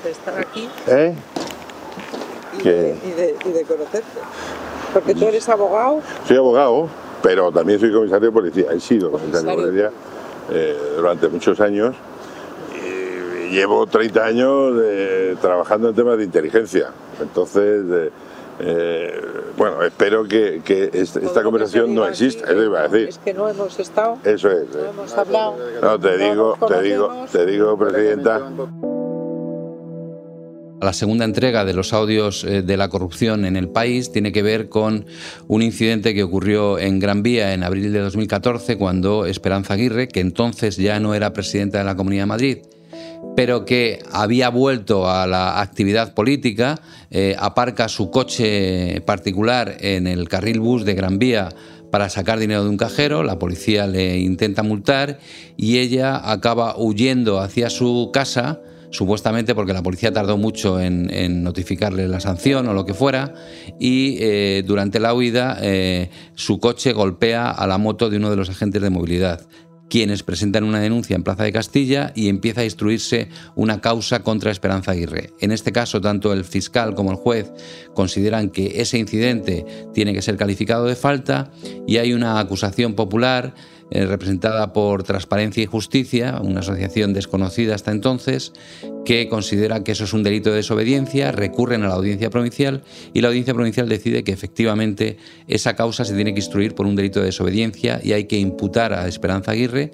Estar 0.04 0.38
aquí. 0.38 0.68
¿Eh? 0.88 1.14
Que... 2.62 2.96
Y 3.04 3.10
de, 3.10 3.36
y 3.44 3.52
de 3.52 3.62
conocerte. 3.64 4.20
Porque 4.92 5.14
tú 5.14 5.26
eres 5.26 5.48
abogado. 5.48 6.00
Soy 6.26 6.36
abogado, 6.36 6.88
pero 7.22 7.52
también 7.52 7.78
soy 7.78 7.92
comisario 7.92 8.28
de 8.28 8.32
policía. 8.32 8.66
He 8.72 8.80
sido 8.80 9.10
comisario 9.10 9.50
de 9.50 9.56
policía 9.56 9.90
eh, 10.50 10.76
durante 10.96 11.28
muchos 11.28 11.60
años. 11.60 11.94
Y 12.74 13.54
llevo 13.54 13.86
30 13.86 14.24
años 14.24 14.72
eh, 14.82 15.36
trabajando 15.40 15.88
en 15.90 15.94
temas 15.94 16.18
de 16.18 16.24
inteligencia. 16.24 16.90
Entonces, 17.20 17.84
eh, 17.90 18.10
eh, 18.62 19.20
bueno, 19.56 19.82
espero 19.82 20.24
que, 20.24 20.60
esta 20.92 21.42
conversación 21.42 21.94
no 21.94 22.06
exista. 22.06 22.44
aquí, 22.44 22.52
Eso 22.52 22.62
iba 22.62 22.80
a 22.80 22.88
decir. 22.88 23.08
Es 23.08 23.18
que 23.18 23.32
no 23.32 23.48
hemos 23.48 23.78
estado, 23.78 24.18
Eso 24.24 24.50
es. 24.50 24.68
no 24.74 24.80
eh. 24.80 24.90
hemos 24.90 25.16
hablado. 25.16 25.56
No, 25.80 25.98
te 25.98 26.18
digo, 26.18 26.58
te 26.68 26.82
digo, 26.82 27.26
te 27.32 27.46
digo, 27.46 27.78
presidenta. 27.78 28.42
La 30.80 30.94
segunda 30.94 31.26
entrega 31.26 31.66
de 31.66 31.74
los 31.74 31.92
audios 31.92 32.42
eh, 32.44 32.62
de 32.62 32.76
la 32.78 32.88
corrupción 32.88 33.44
en 33.44 33.56
el 33.56 33.68
país 33.68 34.12
tiene 34.12 34.32
que 34.32 34.42
ver 34.42 34.70
con 34.70 35.04
un 35.46 35.62
incidente 35.62 36.14
que 36.14 36.22
ocurrió 36.22 36.78
en 36.78 36.98
Gran 36.98 37.22
Vía 37.22 37.52
en 37.52 37.64
abril 37.64 37.92
de 37.92 37.98
2014 37.98 38.78
cuando 38.78 39.26
Esperanza 39.26 39.74
Aguirre, 39.74 40.08
que 40.08 40.20
entonces 40.20 40.78
ya 40.78 40.98
no 40.98 41.14
era 41.14 41.34
presidenta 41.34 41.78
de 41.78 41.84
la 41.84 41.96
Comunidad 41.96 42.22
de 42.22 42.26
Madrid, 42.26 42.58
pero 43.36 43.66
que 43.66 43.98
había 44.10 44.48
vuelto 44.48 45.10
a 45.10 45.26
la 45.26 45.60
actividad 45.60 46.14
política, 46.14 46.80
eh, 47.10 47.36
aparca 47.38 47.88
su 47.88 48.10
coche 48.10 49.02
particular 49.02 49.76
en 49.80 50.06
el 50.06 50.30
carril 50.30 50.60
bus 50.60 50.86
de 50.86 50.94
Gran 50.94 51.18
Vía 51.18 51.50
para 51.90 52.08
sacar 52.08 52.38
dinero 52.38 52.62
de 52.64 52.70
un 52.70 52.76
cajero, 52.78 53.22
la 53.22 53.38
policía 53.38 53.86
le 53.86 54.18
intenta 54.18 54.62
multar 54.62 55.18
y 55.56 55.78
ella 55.78 56.30
acaba 56.30 56.76
huyendo 56.78 57.38
hacia 57.40 57.68
su 57.68 58.10
casa, 58.12 58.60
supuestamente 58.90 59.54
porque 59.54 59.72
la 59.72 59.82
policía 59.82 60.12
tardó 60.12 60.36
mucho 60.36 60.80
en, 60.80 61.42
notificarle 61.42 62.08
la 62.08 62.20
sanción 62.20 62.68
o 62.68 62.74
lo 62.74 62.84
que 62.84 62.94
fuera, 62.94 63.34
y 63.78 64.18
eh, 64.20 64.62
durante 64.66 65.00
la 65.00 65.14
huida 65.14 65.58
eh, 65.62 66.10
su 66.34 66.58
coche 66.58 66.92
golpea 66.92 67.50
a 67.50 67.66
la 67.66 67.78
moto 67.78 68.10
de 68.10 68.16
uno 68.16 68.30
de 68.30 68.36
los 68.36 68.50
agentes 68.50 68.82
de 68.82 68.90
movilidad 68.90 69.46
quienes 69.90 70.22
presentan 70.22 70.64
una 70.64 70.80
denuncia 70.80 71.16
en 71.16 71.24
Plaza 71.24 71.42
de 71.42 71.52
Castilla 71.52 72.12
y 72.14 72.28
empieza 72.28 72.62
a 72.62 72.64
instruirse 72.64 73.28
una 73.56 73.80
causa 73.80 74.22
contra 74.22 74.52
Esperanza 74.52 74.92
Aguirre. 74.92 75.32
En 75.40 75.50
este 75.50 75.72
caso, 75.72 76.00
tanto 76.00 76.32
el 76.32 76.44
fiscal 76.44 76.94
como 76.94 77.10
el 77.10 77.16
juez 77.16 77.52
consideran 77.92 78.50
que 78.50 78.80
ese 78.80 78.98
incidente 78.98 79.66
tiene 79.92 80.14
que 80.14 80.22
ser 80.22 80.36
calificado 80.36 80.86
de 80.86 80.94
falta 80.94 81.50
y 81.86 81.96
hay 81.98 82.14
una 82.14 82.38
acusación 82.38 82.94
popular 82.94 83.52
eh, 83.90 84.06
representada 84.06 84.72
por 84.72 85.02
Transparencia 85.02 85.62
y 85.62 85.66
Justicia, 85.66 86.40
una 86.42 86.60
asociación 86.60 87.12
desconocida 87.12 87.74
hasta 87.74 87.90
entonces, 87.90 88.52
que 89.04 89.28
considera 89.28 89.82
que 89.82 89.92
eso 89.92 90.04
es 90.04 90.12
un 90.12 90.22
delito 90.22 90.50
de 90.50 90.56
desobediencia, 90.56 91.32
recurren 91.32 91.82
a 91.82 91.88
la 91.88 91.94
audiencia 91.94 92.30
provincial 92.30 92.82
y 93.12 93.20
la 93.20 93.28
audiencia 93.28 93.54
provincial 93.54 93.88
decide 93.88 94.22
que 94.22 94.32
efectivamente 94.32 95.16
esa 95.48 95.74
causa 95.74 96.04
se 96.04 96.14
tiene 96.14 96.32
que 96.34 96.40
instruir 96.40 96.74
por 96.74 96.86
un 96.86 96.96
delito 96.96 97.20
de 97.20 97.26
desobediencia 97.26 98.00
y 98.02 98.12
hay 98.12 98.24
que 98.24 98.38
imputar 98.38 98.92
a 98.92 99.08
Esperanza 99.08 99.52
Aguirre 99.52 99.92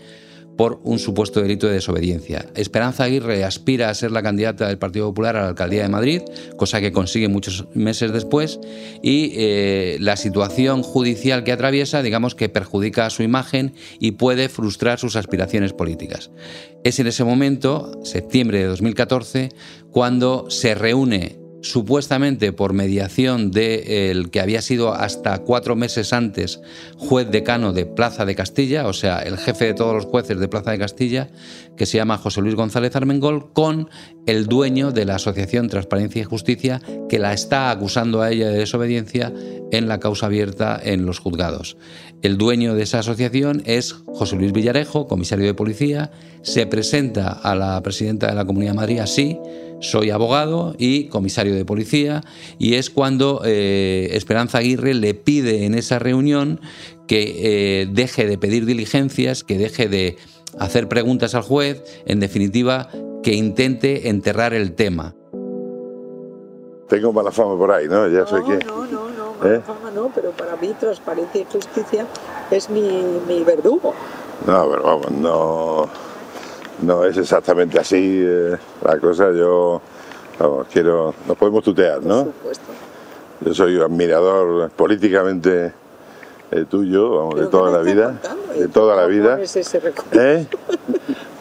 por 0.56 0.80
un 0.84 0.98
supuesto 0.98 1.40
delito 1.40 1.66
de 1.66 1.74
desobediencia. 1.74 2.46
Esperanza 2.54 3.04
Aguirre 3.04 3.44
aspira 3.44 3.88
a 3.88 3.94
ser 3.94 4.10
la 4.10 4.22
candidata 4.22 4.68
del 4.68 4.78
Partido 4.78 5.06
Popular 5.06 5.36
a 5.36 5.42
la 5.42 5.48
alcaldía 5.48 5.82
de 5.82 5.88
Madrid, 5.88 6.22
cosa 6.56 6.80
que 6.80 6.92
consigue 6.92 7.28
muchos 7.28 7.66
meses 7.74 8.12
después, 8.12 8.58
y 9.02 9.32
eh, 9.36 9.96
la 10.00 10.16
situación 10.16 10.82
judicial 10.82 11.44
que 11.44 11.52
atraviesa, 11.52 12.02
digamos 12.02 12.34
que 12.34 12.48
perjudica 12.48 13.06
a 13.06 13.10
su 13.10 13.22
imagen 13.22 13.74
y 14.00 14.12
puede 14.12 14.48
frustrar 14.48 14.98
sus 14.98 15.16
aspiraciones 15.16 15.72
políticas. 15.72 16.30
Es 16.84 16.98
en 16.98 17.06
ese 17.06 17.24
momento, 17.24 18.00
septiembre 18.04 18.58
de 18.58 18.66
2014, 18.66 19.50
cuando 19.90 20.50
se 20.50 20.74
reúne 20.74 21.45
supuestamente 21.70 22.52
por 22.52 22.72
mediación 22.72 23.50
del 23.50 24.30
que 24.30 24.40
había 24.40 24.62
sido 24.62 24.94
hasta 24.94 25.38
cuatro 25.38 25.76
meses 25.76 26.12
antes 26.12 26.60
juez 26.96 27.30
decano 27.30 27.72
de 27.72 27.86
Plaza 27.86 28.24
de 28.24 28.34
Castilla, 28.34 28.86
o 28.86 28.92
sea, 28.92 29.18
el 29.18 29.36
jefe 29.36 29.66
de 29.66 29.74
todos 29.74 29.94
los 29.94 30.04
jueces 30.04 30.38
de 30.38 30.48
Plaza 30.48 30.70
de 30.70 30.78
Castilla, 30.78 31.28
que 31.76 31.86
se 31.86 31.98
llama 31.98 32.18
José 32.18 32.40
Luis 32.40 32.54
González 32.54 32.94
Armengol, 32.96 33.52
con 33.52 33.90
el 34.26 34.46
dueño 34.46 34.92
de 34.92 35.04
la 35.04 35.16
Asociación 35.16 35.68
Transparencia 35.68 36.22
y 36.22 36.24
Justicia, 36.24 36.80
que 37.08 37.18
la 37.18 37.32
está 37.32 37.70
acusando 37.70 38.22
a 38.22 38.30
ella 38.30 38.48
de 38.48 38.58
desobediencia 38.58 39.32
en 39.72 39.88
la 39.88 40.00
causa 40.00 40.26
abierta 40.26 40.80
en 40.82 41.04
los 41.04 41.18
juzgados. 41.18 41.76
El 42.22 42.38
dueño 42.38 42.74
de 42.74 42.82
esa 42.82 43.00
asociación 43.00 43.62
es 43.66 43.92
José 44.06 44.36
Luis 44.36 44.52
Villarejo, 44.52 45.06
comisario 45.06 45.46
de 45.46 45.54
policía, 45.54 46.10
se 46.42 46.66
presenta 46.66 47.28
a 47.28 47.54
la 47.54 47.82
presidenta 47.82 48.28
de 48.28 48.34
la 48.34 48.44
Comunidad 48.44 48.72
de 48.72 48.76
Madrid 48.76 49.00
soy 49.80 50.10
abogado 50.10 50.74
y 50.78 51.08
comisario 51.08 51.54
de 51.54 51.64
policía, 51.64 52.22
y 52.58 52.74
es 52.74 52.90
cuando 52.90 53.42
eh, 53.44 54.08
Esperanza 54.12 54.58
Aguirre 54.58 54.94
le 54.94 55.14
pide 55.14 55.64
en 55.64 55.74
esa 55.74 55.98
reunión 55.98 56.60
que 57.06 57.82
eh, 57.82 57.86
deje 57.90 58.26
de 58.26 58.38
pedir 58.38 58.66
diligencias, 58.66 59.44
que 59.44 59.58
deje 59.58 59.88
de 59.88 60.16
hacer 60.58 60.88
preguntas 60.88 61.34
al 61.34 61.42
juez, 61.42 61.82
en 62.06 62.20
definitiva, 62.20 62.88
que 63.22 63.34
intente 63.34 64.08
enterrar 64.08 64.54
el 64.54 64.72
tema. 64.72 65.14
Tengo 66.88 67.12
mala 67.12 67.32
fama 67.32 67.58
por 67.58 67.72
ahí, 67.72 67.88
¿no? 67.88 68.06
Ya 68.08 68.20
No, 68.20 68.26
sé 68.26 68.36
que... 68.46 68.64
no, 68.64 68.86
no, 68.86 69.10
no, 69.10 69.34
mala 69.40 69.56
¿Eh? 69.56 69.60
fama 69.66 69.90
no, 69.90 70.10
pero 70.14 70.30
para 70.30 70.56
mí 70.56 70.72
transparencia 70.78 71.40
y 71.40 71.44
justicia 71.52 72.06
es 72.50 72.70
mi, 72.70 73.02
mi 73.26 73.42
verdugo. 73.42 73.92
No, 74.46 74.68
pero 74.70 74.82
vamos, 74.82 75.10
no, 75.10 75.88
no 76.82 77.04
es 77.04 77.16
exactamente 77.16 77.78
así 77.78 78.20
eh, 78.22 78.56
la 78.84 78.98
cosa. 78.98 79.30
Yo, 79.32 79.80
vamos, 80.38 80.66
quiero, 80.72 81.14
nos 81.26 81.36
podemos 81.36 81.62
tutear, 81.64 81.96
Por 82.00 82.06
¿no? 82.06 82.24
supuesto. 82.24 82.64
Yo 83.44 83.54
soy 83.54 83.78
admirador 83.80 84.70
políticamente 84.70 85.72
eh, 86.50 86.64
tuyo, 86.70 87.10
vamos, 87.18 87.34
de 87.34 87.40
Pero 87.40 87.48
toda 87.50 87.70
¿qué 87.70 87.76
la 87.76 87.82
vida, 87.94 88.20
de 88.58 88.64
¿Y 88.64 88.68
toda 88.68 88.96
la 88.96 89.06
vida. 89.06 89.32
pones 89.34 89.56
ese? 89.56 89.78
¿Eh? 89.78 89.82
Eh, 90.12 90.46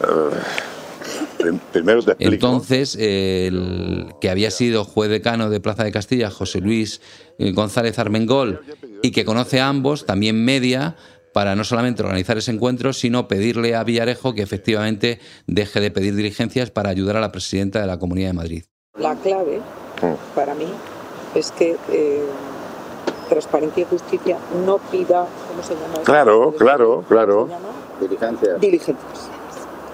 prim- 1.38 1.58
Primero 1.72 2.02
te 2.02 2.12
explico. 2.12 2.34
Entonces, 2.34 2.96
el 3.00 4.08
que 4.20 4.28
había 4.30 4.50
sido 4.50 4.84
juez 4.84 5.08
decano 5.10 5.48
de 5.48 5.60
Plaza 5.60 5.84
de 5.84 5.92
Castilla, 5.92 6.30
José 6.30 6.60
Luis 6.60 7.00
eh, 7.38 7.52
González 7.52 7.98
Armengol, 7.98 8.60
y 9.02 9.10
que 9.12 9.24
conoce 9.24 9.60
a 9.60 9.68
ambos, 9.68 10.04
también 10.06 10.44
media 10.44 10.96
para 11.36 11.54
no 11.54 11.64
solamente 11.64 12.02
organizar 12.02 12.38
ese 12.38 12.50
encuentro, 12.50 12.94
sino 12.94 13.28
pedirle 13.28 13.74
a 13.74 13.84
Villarejo 13.84 14.32
que 14.32 14.40
efectivamente 14.40 15.20
deje 15.46 15.80
de 15.80 15.90
pedir 15.90 16.14
diligencias 16.14 16.70
para 16.70 16.88
ayudar 16.88 17.18
a 17.18 17.20
la 17.20 17.30
presidenta 17.30 17.78
de 17.78 17.86
la 17.86 17.98
Comunidad 17.98 18.28
de 18.28 18.32
Madrid. 18.32 18.64
La 18.98 19.14
clave 19.16 19.60
para 20.34 20.54
mí 20.54 20.64
es 21.34 21.50
que 21.50 21.76
eh, 21.92 22.22
transparencia 23.28 23.82
y 23.82 23.84
justicia 23.84 24.38
no 24.64 24.78
pida, 24.78 25.26
¿cómo 25.48 25.62
se 25.62 25.74
llama? 25.74 25.92
eso? 25.92 26.04
Claro, 26.04 26.54
claro, 26.56 27.04
claro. 27.06 27.48
¿Se 27.48 27.52
llama? 27.52 27.68
Diligencia. 28.00 28.54
Diligencias. 28.54 29.28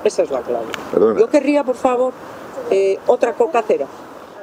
Esa 0.05 0.23
es 0.23 0.31
la 0.31 0.43
clave. 0.43 0.67
Perdona. 0.93 1.19
Yo 1.19 1.29
querría, 1.29 1.65
por 1.65 1.75
favor, 1.75 2.13
eh, 2.71 3.01
otra 3.09 3.33
coca 3.33 3.65
cero. 3.67 3.89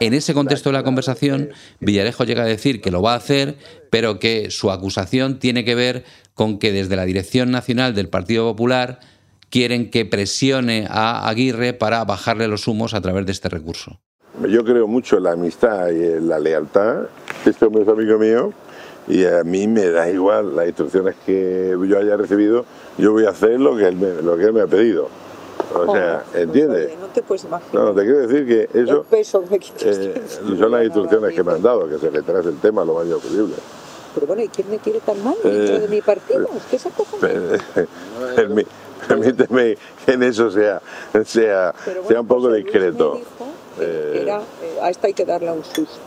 En 0.01 0.13
ese 0.13 0.33
contexto 0.33 0.69
de 0.69 0.73
la 0.73 0.83
conversación, 0.83 1.49
Villarejo 1.81 2.23
llega 2.23 2.43
a 2.43 2.45
decir 2.45 2.81
que 2.81 2.89
lo 2.89 3.01
va 3.01 3.13
a 3.13 3.17
hacer, 3.17 3.57
pero 3.89 4.17
que 4.17 4.49
su 4.49 4.71
acusación 4.71 5.39
tiene 5.39 5.65
que 5.65 5.75
ver 5.75 6.05
con 6.39 6.57
que 6.57 6.71
desde 6.71 6.95
la 6.95 7.03
Dirección 7.03 7.51
Nacional 7.51 7.93
del 7.93 8.07
Partido 8.07 8.45
Popular 8.45 9.01
quieren 9.49 9.91
que 9.91 10.05
presione 10.05 10.87
a 10.89 11.27
Aguirre 11.27 11.73
para 11.73 12.05
bajarle 12.05 12.47
los 12.47 12.65
humos 12.69 12.93
a 12.93 13.01
través 13.01 13.25
de 13.25 13.33
este 13.33 13.49
recurso. 13.49 13.99
Yo 14.47 14.63
creo 14.63 14.87
mucho 14.87 15.17
en 15.17 15.23
la 15.23 15.33
amistad 15.33 15.89
y 15.89 16.01
en 16.01 16.29
la 16.29 16.39
lealtad. 16.39 17.07
Este 17.45 17.65
hombre 17.65 17.81
es 17.81 17.89
amigo 17.89 18.17
mío 18.17 18.53
y 19.09 19.25
a 19.25 19.43
mí 19.43 19.67
me 19.67 19.87
da 19.89 20.09
igual 20.09 20.55
las 20.55 20.67
instrucciones 20.67 21.15
que 21.25 21.75
yo 21.89 21.99
haya 21.99 22.15
recibido. 22.15 22.63
Yo 22.97 23.11
voy 23.11 23.25
a 23.25 23.31
hacer 23.31 23.59
lo 23.59 23.75
que 23.75 23.89
él 23.89 23.97
me, 23.97 24.21
lo 24.21 24.37
que 24.37 24.45
él 24.45 24.53
me 24.53 24.61
ha 24.61 24.67
pedido. 24.67 25.09
O 25.75 25.93
sea, 25.93 26.23
Pues, 26.31 26.43
¿entiendes? 26.43 26.97
no 27.01 27.07
te 27.07 27.21
puedes 27.21 27.43
imaginar. 27.43 27.83
No, 27.83 27.93
te 27.93 28.03
quiero 28.03 28.25
decir 28.25 28.47
que 28.47 28.79
el 28.79 28.87
eso 28.87 29.03
peso 29.03 29.43
que 29.43 29.59
quitas 29.59 29.97
eh, 29.97 30.13
encima 30.15 30.57
son 30.57 30.71
las 30.71 30.85
instrucciones 30.85 31.35
que 31.35 31.43
me 31.43 31.51
han 31.51 31.61
dado, 31.61 31.89
que 31.89 31.97
se 31.97 32.09
retrase 32.09 32.47
el 32.47 32.59
tema 32.59 32.85
lo 32.85 32.93
más 32.93 33.01
rápido 33.03 33.19
posible. 33.19 33.55
Pero 34.15 34.27
bueno, 34.27 34.41
¿y 34.43 34.47
quién 34.47 34.69
me 34.69 34.77
quiere 34.79 34.99
tan 34.99 35.23
mal 35.23 35.35
dentro 35.43 35.75
Eh, 35.75 35.79
de 35.79 35.87
mi 35.87 36.01
partido? 36.01 36.47
Es 36.55 36.63
que 36.63 36.75
esa 36.77 36.89
cosa 36.89 37.17
no- 37.21 38.35
Permí- 38.35 38.65
Permíteme 39.07 39.77
que 40.05 40.11
en 40.11 40.23
eso 40.23 40.51
sea, 40.51 40.81
sea, 41.23 41.73
bueno, 41.85 42.01
sea 42.07 42.21
un 42.21 42.27
poco 42.27 42.41
José 42.41 42.51
Luis 42.51 42.65
me 42.65 42.71
discreto. 42.71 43.13
dijo 43.15 43.47
que 43.77 43.83
Eh, 43.85 44.21
era, 44.23 44.37
eh, 44.39 44.77
a 44.81 44.89
esta 44.89 45.07
hay 45.07 45.13
que 45.13 45.23
darle 45.25 45.51
un 45.51 45.63
susto. 45.63 45.99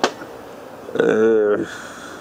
Eh, 0.98 1.64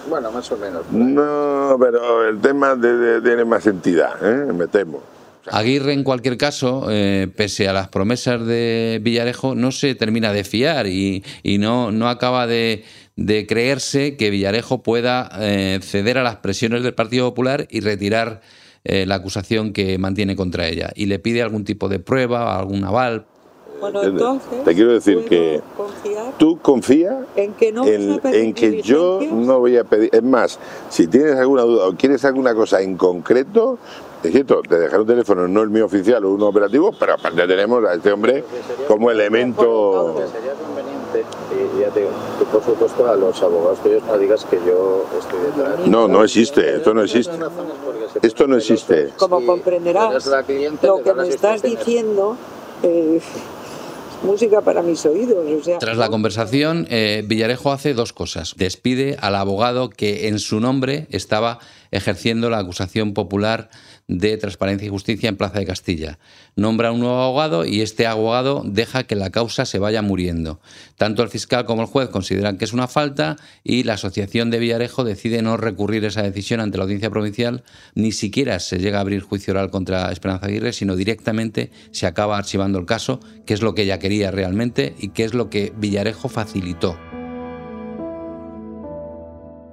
Bueno, 0.09 0.31
más 0.31 0.51
o 0.51 0.57
menos. 0.57 0.83
no, 0.91 1.77
pero 1.79 2.27
el 2.27 2.39
tema 2.39 2.75
de- 2.75 2.95
de- 2.97 3.21
tiene 3.21 3.43
más 3.45 3.67
entidad, 3.67 4.13
¿eh? 4.23 4.51
me 4.53 4.67
temo. 4.67 5.01
Aguirre, 5.47 5.93
en 5.93 6.03
cualquier 6.03 6.37
caso, 6.37 6.85
eh, 6.89 7.27
pese 7.35 7.67
a 7.67 7.73
las 7.73 7.87
promesas 7.89 8.45
de 8.45 8.99
Villarejo, 9.01 9.55
no 9.55 9.71
se 9.71 9.95
termina 9.95 10.31
de 10.31 10.43
fiar 10.43 10.85
y, 10.87 11.23
y 11.43 11.57
no, 11.57 11.91
no 11.91 12.07
acaba 12.09 12.45
de, 12.47 12.85
de 13.15 13.45
creerse 13.47 14.17
que 14.17 14.29
Villarejo 14.29 14.83
pueda 14.83 15.29
eh, 15.39 15.79
ceder 15.81 16.17
a 16.17 16.23
las 16.23 16.37
presiones 16.37 16.83
del 16.83 16.93
Partido 16.93 17.29
Popular 17.29 17.67
y 17.69 17.81
retirar 17.81 18.41
eh, 18.83 19.05
la 19.05 19.15
acusación 19.15 19.73
que 19.73 19.97
mantiene 19.97 20.35
contra 20.35 20.67
ella. 20.67 20.91
Y 20.95 21.05
le 21.05 21.19
pide 21.19 21.41
algún 21.41 21.63
tipo 21.63 21.89
de 21.89 21.99
prueba, 21.99 22.57
algún 22.57 22.83
aval. 22.83 23.25
Bueno, 23.79 24.03
¿entiendes? 24.03 24.21
entonces, 24.21 24.63
Te 24.63 24.75
quiero 24.75 24.93
decir 24.93 25.15
¿puedo 25.15 25.29
que 25.29 25.61
tú 26.37 26.59
confías 26.61 27.15
en 27.35 27.53
que 27.53 27.71
no 27.71 27.85
en, 27.85 28.13
a 28.13 28.17
pedir 28.19 28.35
en 28.35 28.53
que 28.53 28.81
yo 28.81 29.19
no 29.31 29.59
voy 29.59 29.77
a 29.77 29.83
pedir. 29.83 30.09
Es 30.13 30.23
más, 30.23 30.59
si 30.89 31.07
tienes 31.07 31.35
alguna 31.35 31.63
duda 31.63 31.87
o 31.87 31.95
quieres 31.95 32.23
alguna 32.25 32.53
cosa 32.53 32.81
en 32.81 32.95
concreto, 32.95 33.79
es 34.23 34.31
cierto, 34.31 34.61
te 34.61 34.77
dejaré 34.77 35.01
un 35.01 35.07
teléfono, 35.07 35.47
no 35.47 35.63
el 35.63 35.69
mío 35.71 35.85
oficial 35.85 36.23
o 36.25 36.31
uno 36.31 36.47
operativo, 36.47 36.91
pero 36.99 37.13
aparte 37.13 37.47
tenemos 37.47 37.83
a 37.85 37.95
este 37.95 38.11
hombre 38.11 38.43
como 38.87 39.09
elemento. 39.09 40.15
Sería 40.31 40.53
conveniente, 40.53 41.25
y 41.75 41.80
ya 41.80 41.80
te 41.93 42.07
por 42.51 42.63
supuesto 42.63 43.09
a 43.09 43.15
los 43.15 43.41
abogados 43.41 43.81
tuyos 43.81 44.03
no 44.03 44.17
digas 44.17 44.45
que 44.45 44.57
yo 44.57 45.05
estoy 45.19 45.39
detrás. 45.39 45.87
No, 45.87 46.07
no 46.07 46.23
existe, 46.23 46.77
esto 46.77 46.93
no 46.93 47.03
existe. 47.03 47.33
Esto 48.21 48.47
no 48.47 48.57
existe. 48.57 49.09
Como 49.17 49.45
comprenderás, 49.45 50.25
lo 50.25 51.03
que 51.03 51.13
me 51.13 51.27
estás 51.27 51.61
diciendo 51.61 52.37
eh, 52.83 53.17
es 53.17 53.23
música 54.23 54.61
para 54.61 54.81
mis 54.81 55.05
oídos. 55.05 55.45
O 55.61 55.63
sea, 55.63 55.79
Tras 55.79 55.97
la 55.97 56.09
conversación, 56.09 56.87
eh, 56.89 57.23
Villarejo 57.25 57.71
hace 57.71 57.93
dos 57.93 58.13
cosas. 58.13 58.53
Despide 58.57 59.17
al 59.19 59.35
abogado 59.35 59.89
que 59.89 60.27
en 60.27 60.39
su 60.39 60.59
nombre 60.59 61.07
estaba 61.09 61.59
ejerciendo 61.91 62.49
la 62.49 62.59
acusación 62.59 63.13
popular 63.13 63.69
de 64.07 64.37
Transparencia 64.37 64.85
y 64.85 64.89
Justicia 64.89 65.29
en 65.29 65.37
Plaza 65.37 65.59
de 65.59 65.65
Castilla. 65.65 66.19
Nombra 66.55 66.91
un 66.91 66.99
nuevo 66.99 67.21
abogado 67.21 67.65
y 67.65 67.81
este 67.81 68.07
abogado 68.07 68.63
deja 68.65 69.03
que 69.03 69.15
la 69.15 69.29
causa 69.29 69.65
se 69.65 69.79
vaya 69.79 70.01
muriendo. 70.01 70.59
Tanto 70.97 71.23
el 71.23 71.29
fiscal 71.29 71.65
como 71.65 71.81
el 71.81 71.87
juez 71.87 72.09
consideran 72.09 72.57
que 72.57 72.65
es 72.65 72.73
una 72.73 72.87
falta 72.87 73.37
y 73.63 73.83
la 73.83 73.93
Asociación 73.93 74.49
de 74.49 74.59
Villarejo 74.59 75.03
decide 75.03 75.41
no 75.41 75.57
recurrir 75.57 76.05
esa 76.05 76.23
decisión 76.23 76.59
ante 76.59 76.77
la 76.77 76.83
Audiencia 76.83 77.09
Provincial. 77.09 77.63
Ni 77.95 78.11
siquiera 78.11 78.59
se 78.59 78.79
llega 78.79 78.97
a 78.97 79.01
abrir 79.01 79.21
juicio 79.21 79.51
oral 79.51 79.71
contra 79.71 80.11
Esperanza 80.11 80.47
Aguirre, 80.47 80.73
sino 80.73 80.95
directamente 80.95 81.71
se 81.91 82.07
acaba 82.07 82.37
archivando 82.37 82.79
el 82.79 82.85
caso, 82.85 83.19
que 83.45 83.53
es 83.53 83.61
lo 83.61 83.75
que 83.75 83.83
ella 83.83 83.99
quería 83.99 84.31
realmente 84.31 84.95
y 84.99 85.09
que 85.09 85.23
es 85.23 85.33
lo 85.33 85.49
que 85.49 85.73
Villarejo 85.77 86.29
facilitó. 86.29 86.97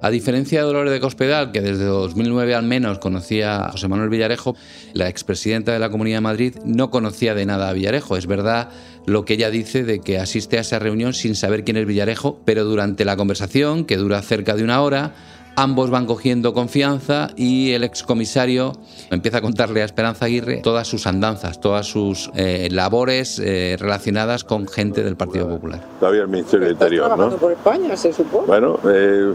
A 0.01 0.09
diferencia 0.09 0.59
de 0.59 0.65
Dolores 0.65 0.93
de 0.93 1.01
Cospedal, 1.01 1.51
que 1.51 1.59
desde 1.59 1.83
2009 1.83 2.55
al 2.55 2.63
menos 2.63 2.99
conocía 2.99 3.65
a 3.65 3.71
José 3.71 3.89
Manuel 3.89 4.09
Villarejo, 4.09 4.55
la 4.93 5.09
expresidenta 5.09 5.73
de 5.73 5.79
la 5.79 5.89
Comunidad 5.89 6.17
de 6.17 6.21
Madrid 6.21 6.55
no 6.63 6.89
conocía 6.89 7.35
de 7.35 7.45
nada 7.45 7.67
a 7.67 7.73
Villarejo. 7.73 8.15
Es 8.15 8.25
verdad 8.25 8.69
lo 9.05 9.25
que 9.25 9.33
ella 9.33 9.49
dice 9.49 9.83
de 9.83 9.99
que 9.99 10.17
asiste 10.17 10.57
a 10.57 10.61
esa 10.61 10.79
reunión 10.79 11.13
sin 11.13 11.35
saber 11.35 11.65
quién 11.65 11.75
es 11.75 11.85
Villarejo, 11.85 12.39
pero 12.45 12.63
durante 12.63 13.03
la 13.03 13.17
conversación, 13.17 13.83
que 13.83 13.97
dura 13.97 14.21
cerca 14.21 14.55
de 14.55 14.63
una 14.63 14.81
hora, 14.81 15.13
ambos 15.57 15.89
van 15.89 16.05
cogiendo 16.05 16.53
confianza 16.53 17.29
y 17.35 17.73
el 17.73 17.83
excomisario 17.83 18.73
empieza 19.11 19.39
a 19.39 19.41
contarle 19.41 19.81
a 19.81 19.85
Esperanza 19.85 20.25
Aguirre 20.25 20.61
todas 20.63 20.87
sus 20.87 21.05
andanzas, 21.07 21.59
todas 21.59 21.85
sus 21.85 22.31
eh, 22.35 22.69
labores 22.71 23.39
eh, 23.39 23.75
relacionadas 23.77 24.45
con 24.45 24.67
gente 24.67 25.03
del 25.03 25.17
Partido 25.17 25.49
Popular. 25.49 25.81
Todavía 25.99 26.21
el 26.21 26.29
Ministerio 26.29 26.67
del 26.67 26.73
Interior, 26.73 27.17
¿no? 27.17 27.35
por 27.35 27.51
España, 27.51 27.97
se 27.97 28.13
supone. 28.13 28.47
Bueno, 28.47 28.79
eh, 28.89 29.33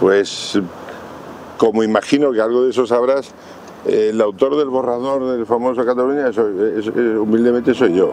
pues 0.00 0.58
como 1.56 1.82
imagino 1.82 2.32
que 2.32 2.40
algo 2.40 2.64
de 2.64 2.70
eso 2.70 2.86
sabrás, 2.86 3.32
el 3.86 4.20
autor 4.20 4.56
del 4.56 4.68
borrador 4.68 5.36
del 5.36 5.46
famoso 5.46 5.84
Cataluña, 5.84 6.30
humildemente 7.20 7.74
soy 7.74 7.94
yo. 7.94 8.12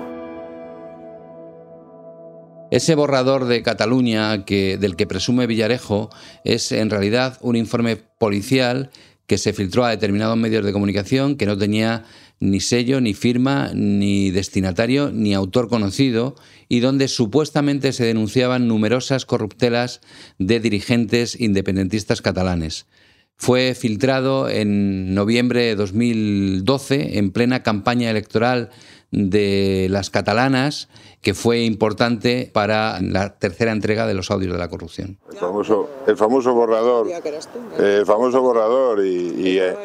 Ese 2.72 2.96
borrador 2.96 3.46
de 3.46 3.62
Cataluña 3.62 4.46
que, 4.46 4.78
del 4.78 4.96
que 4.96 5.06
presume 5.06 5.46
Villarejo 5.46 6.10
es 6.44 6.72
en 6.72 6.90
realidad 6.90 7.38
un 7.42 7.56
informe 7.56 7.98
policial 7.98 8.90
que 9.28 9.38
se 9.38 9.54
filtró 9.54 9.86
a 9.86 9.92
determinados 9.92 10.38
medios 10.38 10.66
de 10.66 10.74
comunicación 10.74 11.36
que 11.36 11.46
no 11.46 11.58
tenía 11.58 12.04
ni 12.40 12.60
sello, 12.60 13.00
ni 13.00 13.13
firma, 13.13 13.72
ni 13.74 14.32
destinatario, 14.32 15.12
ni 15.12 15.34
autor 15.34 15.70
conocido 15.70 16.36
y 16.74 16.80
donde 16.80 17.08
supuestamente 17.08 17.94
se 17.94 18.03
denunciaban 18.03 18.68
numerosas 18.68 19.27
corruptelas 19.27 20.01
de 20.39 20.60
dirigentes 20.60 21.39
independentistas 21.39 22.24
catalanes. 22.24 22.88
Fue 23.36 23.75
filtrado 23.75 24.50
en 24.50 25.13
noviembre 25.13 25.65
de 25.65 25.75
2012 25.75 27.20
en 27.20 27.32
plena 27.32 27.62
campaña 27.62 28.10
electoral 28.10 28.72
de 29.13 29.88
las 29.91 30.10
catalanas, 30.10 30.89
que 31.21 31.34
fue 31.34 31.62
importante 31.62 32.49
para 32.52 32.99
la 32.99 33.38
tercera 33.38 33.71
entrega 33.71 34.06
de 34.08 34.13
los 34.13 34.30
audios 34.32 34.52
de 34.52 34.60
la 34.60 34.67
corrupción. 34.67 35.17
El 35.32 35.38
famoso, 35.38 35.89
el 36.06 36.17
famoso 36.17 36.54
borrador, 36.54 37.08
el 37.80 38.06
famoso 38.06 38.41
borrador 38.41 39.06
y, 39.06 39.34
y, 39.38 39.60
eh, 39.60 39.76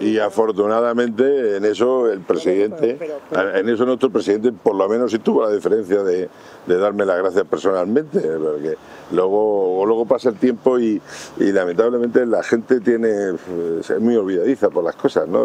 y 0.00 0.18
afortunadamente 0.18 1.56
en 1.56 1.64
eso 1.64 2.10
el 2.10 2.20
presidente, 2.20 2.96
en 3.32 3.68
eso 3.68 3.84
nuestro 3.84 4.08
presidente 4.10 4.52
por 4.52 4.74
lo 4.74 4.88
menos 4.88 5.10
sí 5.10 5.18
tuvo 5.18 5.44
la 5.44 5.52
diferencia 5.54 6.02
de, 6.02 6.30
de 6.66 6.78
darme 6.78 7.04
las 7.04 7.18
gracias 7.18 7.44
personalmente, 7.44 8.20
porque 8.20 8.76
luego, 9.10 9.84
luego 9.84 10.06
pasa 10.06 10.30
el 10.30 10.36
tiempo 10.36 10.78
y, 10.78 11.02
y 11.38 11.52
lamentablemente 11.52 12.24
la 12.24 12.42
gente 12.42 12.80
tiene 12.80 13.34
es 13.80 14.00
muy 14.00 14.16
olvidadiza 14.16 14.70
por 14.70 14.84
las 14.84 14.96
cosas, 14.96 15.28
¿no? 15.28 15.44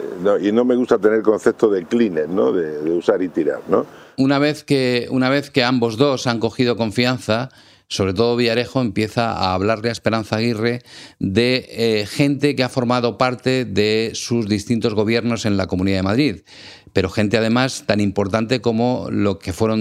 Eh, 0.00 0.48
y 0.48 0.52
no 0.52 0.64
me 0.64 0.76
gusta 0.76 0.98
tener 0.98 1.22
concepto 1.22 1.68
de 1.68 1.84
cleaner, 1.84 2.28
¿no? 2.28 2.52
De, 2.52 2.82
de 2.82 2.90
usar 2.90 3.22
y 3.22 3.28
tirar, 3.28 3.60
¿no? 3.68 3.86
Una 4.16 4.38
vez 4.38 4.64
que, 4.64 5.08
una 5.10 5.28
vez 5.28 5.50
que 5.50 5.62
ambos 5.62 5.96
dos 5.96 6.26
han 6.26 6.40
cogido 6.40 6.76
confianza, 6.76 7.50
sobre 7.88 8.14
todo 8.14 8.36
Villarejo 8.36 8.80
empieza 8.80 9.32
a 9.32 9.54
hablarle 9.54 9.90
a 9.90 9.92
Esperanza 9.92 10.36
Aguirre 10.36 10.82
de 11.20 11.66
eh, 11.70 12.06
gente 12.06 12.56
que 12.56 12.64
ha 12.64 12.68
formado 12.68 13.16
parte 13.16 13.64
de 13.64 14.10
sus 14.14 14.48
distintos 14.48 14.94
gobiernos 14.94 15.44
en 15.44 15.56
la 15.56 15.68
Comunidad 15.68 15.98
de 15.98 16.02
Madrid, 16.02 16.36
pero 16.96 17.10
gente 17.10 17.36
además 17.36 17.84
tan 17.84 18.00
importante 18.00 18.62
como 18.62 19.08
lo 19.10 19.38
que 19.38 19.52
fueron 19.52 19.80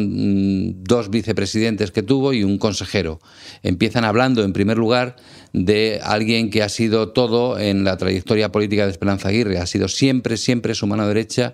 mm, 0.68 0.84
dos 0.84 1.10
vicepresidentes 1.10 1.92
que 1.92 2.04
tuvo 2.04 2.34
y 2.34 2.44
un 2.44 2.58
consejero. 2.58 3.22
Empiezan 3.64 4.04
hablando 4.04 4.44
en 4.44 4.52
primer 4.52 4.78
lugar 4.78 5.16
de 5.54 6.02
alguien 6.04 6.50
que 6.50 6.62
ha 6.62 6.68
sido 6.68 7.14
todo 7.14 7.58
en 7.58 7.86
la 7.86 7.96
trayectoria 7.96 8.52
política 8.52 8.84
de 8.84 8.92
Esperanza 8.92 9.30
Aguirre, 9.30 9.60
ha 9.60 9.66
sido 9.66 9.88
siempre, 9.88 10.36
siempre 10.36 10.76
su 10.76 10.88
mano 10.88 11.08
derecha, 11.08 11.54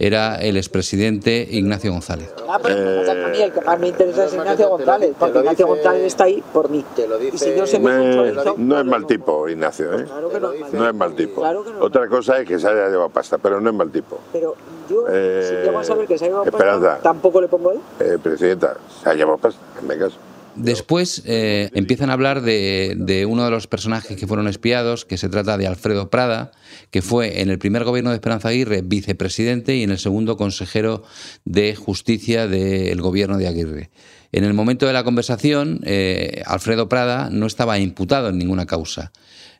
era 0.00 0.36
el 0.36 0.56
expresidente 0.56 1.46
Ignacio 1.50 1.92
González. 1.92 2.32
Ah, 2.48 2.58
pero 2.60 2.74
Eh, 2.74 3.10
a 3.22 3.28
mí 3.28 3.42
el 3.42 3.52
que 3.52 3.60
más 3.60 3.78
me 3.78 3.88
interesa 3.88 4.24
es 4.24 4.32
Ignacio 4.32 4.56
dice- 4.56 4.68
González, 4.70 5.12
porque 5.18 5.38
Ignacio 5.40 5.66
dice- 5.66 5.76
González 5.76 6.02
está 6.06 6.24
ahí 6.24 6.42
por 6.54 6.70
mí. 6.70 6.84
Te 6.96 7.06
lo 7.06 7.18
Y 7.20 7.26
si 7.26 7.30
dice- 7.32 7.56
yo 7.56 7.78
un 7.78 7.84
Me- 7.84 8.14
chorizo, 8.14 8.54
no 8.56 8.80
es 8.80 8.86
mal 8.86 9.06
tipo, 9.06 9.46
Ignacio, 9.46 9.92
¿eh? 9.98 10.04
Claro 10.06 10.28
que 10.30 10.40
no 10.40 10.52
es 10.52 10.60
mal 10.60 10.70
No 10.72 10.88
es 10.88 10.94
mal 10.94 11.14
tipo. 11.14 11.40
Claro 11.42 11.62
que 11.64 11.70
no 11.70 11.80
Otra 11.84 12.08
cosa 12.08 12.38
es 12.40 12.48
que 12.48 12.58
se 12.58 12.66
haya 12.66 12.88
llevado 12.88 13.10
pasta, 13.10 13.36
pero 13.36 13.60
no 13.60 13.68
es 13.68 13.76
mal 13.76 13.90
tipo. 13.90 14.18
Pero 14.32 14.54
yo, 14.88 15.04
Eh, 15.10 15.46
si 15.46 15.54
llego 15.66 15.78
a 15.78 15.84
saber 15.84 16.06
que 16.06 16.16
se 16.16 16.24
ha 16.24 16.28
llevado 16.28 16.44
pasta, 16.44 16.56
Esperanza. 16.58 16.98
tampoco 17.02 17.40
le 17.42 17.48
pongo 17.48 17.72
él. 17.72 17.80
Eh, 18.00 18.16
presidenta, 18.22 18.76
se 19.02 19.08
ha 19.10 19.12
llevado 19.14 19.36
pasta, 19.36 19.60
me 19.86 19.98
caso. 19.98 20.16
Después 20.62 21.22
eh, 21.26 21.70
empiezan 21.74 22.10
a 22.10 22.14
hablar 22.14 22.42
de, 22.42 22.94
de 22.96 23.26
uno 23.26 23.44
de 23.44 23.50
los 23.50 23.66
personajes 23.66 24.16
que 24.16 24.26
fueron 24.26 24.48
espiados, 24.48 25.04
que 25.04 25.18
se 25.18 25.28
trata 25.28 25.56
de 25.58 25.66
Alfredo 25.66 26.10
Prada, 26.10 26.52
que 26.90 27.02
fue 27.02 27.40
en 27.40 27.50
el 27.50 27.58
primer 27.58 27.84
gobierno 27.84 28.10
de 28.10 28.16
Esperanza 28.16 28.48
Aguirre 28.48 28.82
vicepresidente 28.82 29.76
y 29.76 29.82
en 29.82 29.90
el 29.90 29.98
segundo 29.98 30.36
consejero 30.36 31.02
de 31.44 31.74
justicia 31.74 32.46
del 32.46 33.00
gobierno 33.00 33.38
de 33.38 33.48
Aguirre. 33.48 33.90
En 34.32 34.44
el 34.44 34.54
momento 34.54 34.86
de 34.86 34.92
la 34.92 35.02
conversación, 35.02 35.80
eh, 35.84 36.42
Alfredo 36.46 36.88
Prada 36.88 37.30
no 37.30 37.46
estaba 37.46 37.78
imputado 37.78 38.28
en 38.28 38.38
ninguna 38.38 38.66
causa. 38.66 39.10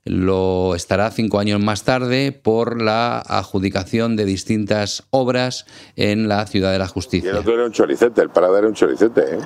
Lo 0.04 0.74
estará 0.74 1.10
cinco 1.10 1.40
años 1.40 1.60
más 1.60 1.82
tarde 1.84 2.32
por 2.32 2.80
la 2.80 3.18
adjudicación 3.18 4.16
de 4.16 4.24
distintas 4.24 5.02
obras 5.10 5.66
en 5.96 6.28
la 6.28 6.46
Ciudad 6.46 6.72
de 6.72 6.78
la 6.78 6.84
Y 6.84 6.86
el 6.86 6.92
Justicia. 6.92 7.38
otro 7.38 7.54
era 7.54 7.66
un 7.66 7.72
choricete, 7.72 8.22
el 8.22 8.30
parada 8.30 8.58
era 8.60 8.68
un 8.68 8.74
choricete, 8.74 9.20
¿eh? 9.20 9.38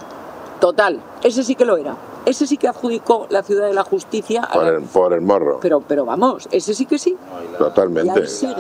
Total, 0.61 1.01
ese 1.23 1.43
sí 1.45 1.55
que 1.55 1.65
lo 1.65 1.77
era. 1.77 1.97
Ese 2.27 2.47
sí 2.47 2.57
que 2.57 2.69
adjudicó 2.69 3.27
la 3.31 3.43
ciudad 3.43 3.67
de 3.67 3.75
la 3.75 3.83
justicia. 3.85 4.43
a 4.45 4.53
Por 4.53 4.63
la- 4.65 4.71
el, 4.79 4.83
por 4.85 5.13
el 5.13 5.21
morro, 5.21 5.59
Pero, 5.61 5.81
pero 5.87 6.05
vamos, 6.07 6.49
ese 6.51 6.75
sí 6.75 6.87
que 6.87 6.99
sí. 6.99 7.15
Y 7.55 7.59
totalmente. 7.59 8.19
ahí 8.23 8.27
sigue, 8.27 8.55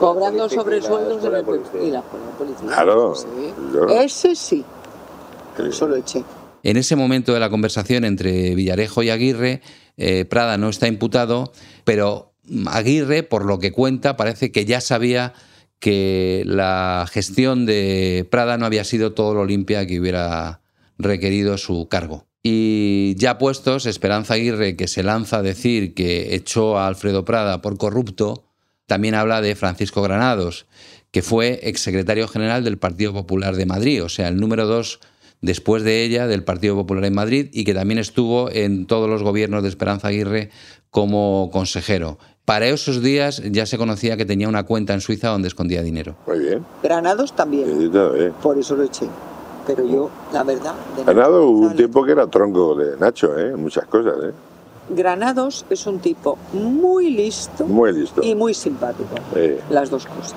cobrando 0.00 0.48
sobresueldos 0.48 1.22
y 1.24 1.28
la 1.28 1.36
de 1.38 1.42
policía. 1.44 2.02
Claro, 2.66 3.14
Sí. 3.14 3.26
yo- 3.72 3.86
Ese 3.88 4.34
sí, 4.34 4.64
eso 5.68 5.86
lo 5.86 5.96
eché. 5.96 6.24
En 6.64 6.76
ese 6.76 6.96
momento 6.96 7.32
de 7.32 7.38
la 7.38 7.48
conversación 7.48 8.04
entre 8.04 8.54
Villarejo 8.56 9.02
y 9.04 9.10
Aguirre, 9.10 9.60
eh, 9.96 10.24
Prada 10.24 10.58
no 10.58 10.68
está 10.68 10.88
imputado, 10.88 11.52
pero 11.84 12.32
Aguirre, 12.66 13.22
por 13.22 13.44
lo 13.44 13.60
que 13.60 13.70
cuenta, 13.70 14.16
parece 14.16 14.50
que 14.50 14.64
ya 14.64 14.80
sabía 14.80 15.32
que 15.78 16.42
la 16.46 17.06
gestión 17.08 17.66
de 17.66 18.26
Prada 18.30 18.56
no 18.58 18.66
había 18.66 18.82
sido 18.82 19.12
todo 19.12 19.32
lo 19.34 19.44
limpia 19.44 19.86
que 19.86 20.00
hubiera 20.00 20.60
requerido 20.98 21.58
su 21.58 21.88
cargo. 21.88 22.26
Y 22.42 23.14
ya 23.16 23.38
puestos, 23.38 23.86
Esperanza 23.86 24.34
Aguirre, 24.34 24.76
que 24.76 24.86
se 24.86 25.02
lanza 25.02 25.38
a 25.38 25.42
decir 25.42 25.94
que 25.94 26.34
echó 26.34 26.78
a 26.78 26.86
Alfredo 26.86 27.24
Prada 27.24 27.60
por 27.60 27.76
corrupto, 27.76 28.44
también 28.86 29.14
habla 29.16 29.40
de 29.40 29.56
Francisco 29.56 30.00
Granados, 30.02 30.66
que 31.10 31.22
fue 31.22 31.58
exsecretario 31.64 32.28
general 32.28 32.62
del 32.62 32.78
Partido 32.78 33.12
Popular 33.12 33.56
de 33.56 33.66
Madrid, 33.66 34.04
o 34.04 34.08
sea, 34.08 34.28
el 34.28 34.36
número 34.36 34.66
dos 34.66 35.00
después 35.40 35.82
de 35.82 36.04
ella 36.04 36.26
del 36.28 36.44
Partido 36.44 36.76
Popular 36.76 37.04
en 37.04 37.14
Madrid 37.14 37.48
y 37.52 37.64
que 37.64 37.74
también 37.74 37.98
estuvo 37.98 38.50
en 38.50 38.86
todos 38.86 39.08
los 39.10 39.22
gobiernos 39.22 39.62
de 39.62 39.68
Esperanza 39.68 40.08
Aguirre 40.08 40.50
como 40.90 41.50
consejero. 41.52 42.18
Para 42.44 42.68
esos 42.68 43.02
días 43.02 43.42
ya 43.50 43.66
se 43.66 43.76
conocía 43.76 44.16
que 44.16 44.24
tenía 44.24 44.48
una 44.48 44.62
cuenta 44.62 44.94
en 44.94 45.00
Suiza 45.00 45.28
donde 45.28 45.48
escondía 45.48 45.82
dinero. 45.82 46.16
Muy 46.28 46.38
bien. 46.38 46.64
Granados 46.82 47.34
también, 47.34 47.68
Sí, 47.76 47.88
bien. 47.88 48.32
por 48.40 48.56
eso 48.56 48.76
lo 48.76 48.84
eché. 48.84 49.06
Pero 49.66 49.84
yo, 49.86 50.10
la 50.32 50.42
verdad... 50.42 50.74
de 50.96 51.04
Granado 51.04 51.44
hubo 51.48 51.50
un 51.58 51.60
González- 51.68 51.76
tiempo 51.76 52.04
que 52.04 52.12
era 52.12 52.26
tronco 52.28 52.74
de 52.74 52.96
Nacho, 52.98 53.38
¿eh? 53.38 53.54
Muchas 53.56 53.86
cosas, 53.86 54.14
¿eh? 54.24 54.32
Granados 54.88 55.66
es 55.68 55.84
un 55.86 55.98
tipo 55.98 56.38
muy 56.52 57.10
listo 57.10 57.66
Muy 57.66 57.92
listo. 57.92 58.22
y 58.22 58.34
muy 58.36 58.54
simpático. 58.54 59.08
Eh, 59.34 59.60
Las 59.70 59.90
dos 59.90 60.06
cosas. 60.06 60.36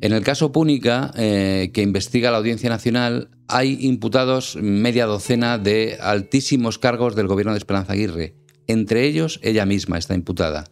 En 0.00 0.12
el 0.12 0.22
caso 0.22 0.52
Púnica, 0.52 1.10
eh, 1.16 1.70
que 1.72 1.82
investiga 1.82 2.30
la 2.30 2.38
Audiencia 2.38 2.68
Nacional, 2.68 3.30
hay 3.48 3.76
imputados 3.86 4.56
media 4.60 5.06
docena 5.06 5.58
de 5.58 5.98
altísimos 6.00 6.78
cargos 6.78 7.16
del 7.16 7.26
gobierno 7.26 7.52
de 7.52 7.58
Esperanza 7.58 7.94
Aguirre. 7.94 8.36
Entre 8.68 9.04
ellos, 9.04 9.40
ella 9.42 9.64
misma 9.66 9.98
está 9.98 10.14
imputada. 10.14 10.64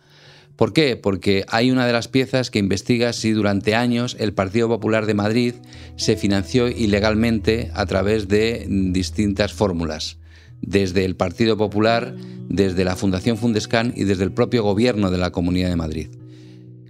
¿Por 0.57 0.73
qué? 0.73 0.97
Porque 0.97 1.45
hay 1.49 1.71
una 1.71 1.87
de 1.87 1.93
las 1.93 2.07
piezas 2.07 2.51
que 2.51 2.61
investiga 2.61 3.13
si 3.13 3.33
durante 3.33 3.75
años 3.75 4.17
el 4.21 4.35
Partido 4.35 4.69
Popular 4.69 5.05
de 5.05 5.15
Madrid 5.15 5.55
se 5.97 6.17
financió 6.17 6.69
ilegalmente 6.69 7.71
a 7.75 7.87
través 7.87 8.29
de 8.29 8.67
distintas 8.69 9.53
fórmulas. 9.53 10.19
Desde 10.61 11.05
el 11.05 11.17
Partido 11.17 11.57
Popular, 11.57 12.15
desde 12.49 12.85
la 12.85 12.95
Fundación 12.95 13.37
Fundescan 13.37 13.93
y 13.97 14.05
desde 14.05 14.25
el 14.25 14.33
propio 14.33 14.63
gobierno 14.63 15.11
de 15.11 15.19
la 15.19 15.33
Comunidad 15.33 15.71
de 15.71 15.77
Madrid. 15.77 16.09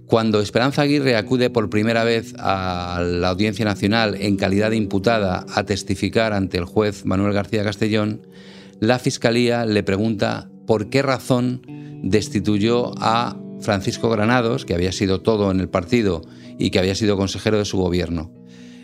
Cuando 0.05 0.39
Esperanza 0.39 0.83
Aguirre 0.83 1.15
acude 1.15 1.49
por 1.49 1.71
primera 1.71 2.03
vez 2.03 2.35
a 2.37 3.01
la 3.03 3.29
Audiencia 3.29 3.65
Nacional 3.65 4.15
en 4.19 4.37
calidad 4.37 4.69
de 4.69 4.75
imputada 4.75 5.45
a 5.55 5.63
testificar 5.63 6.31
ante 6.31 6.59
el 6.59 6.65
juez 6.65 7.05
Manuel 7.05 7.33
García 7.33 7.63
Castellón, 7.63 8.21
la 8.79 8.99
Fiscalía 8.99 9.65
le 9.65 9.81
pregunta 9.81 10.47
por 10.67 10.91
qué 10.91 11.01
razón 11.01 11.61
destituyó 12.03 12.93
a 12.97 13.35
Francisco 13.61 14.09
Granados, 14.09 14.65
que 14.65 14.73
había 14.73 14.91
sido 14.91 15.21
todo 15.21 15.51
en 15.51 15.59
el 15.59 15.69
partido 15.69 16.21
y 16.57 16.69
que 16.69 16.79
había 16.79 16.95
sido 16.95 17.17
consejero 17.17 17.57
de 17.57 17.65
su 17.65 17.77
gobierno. 17.77 18.31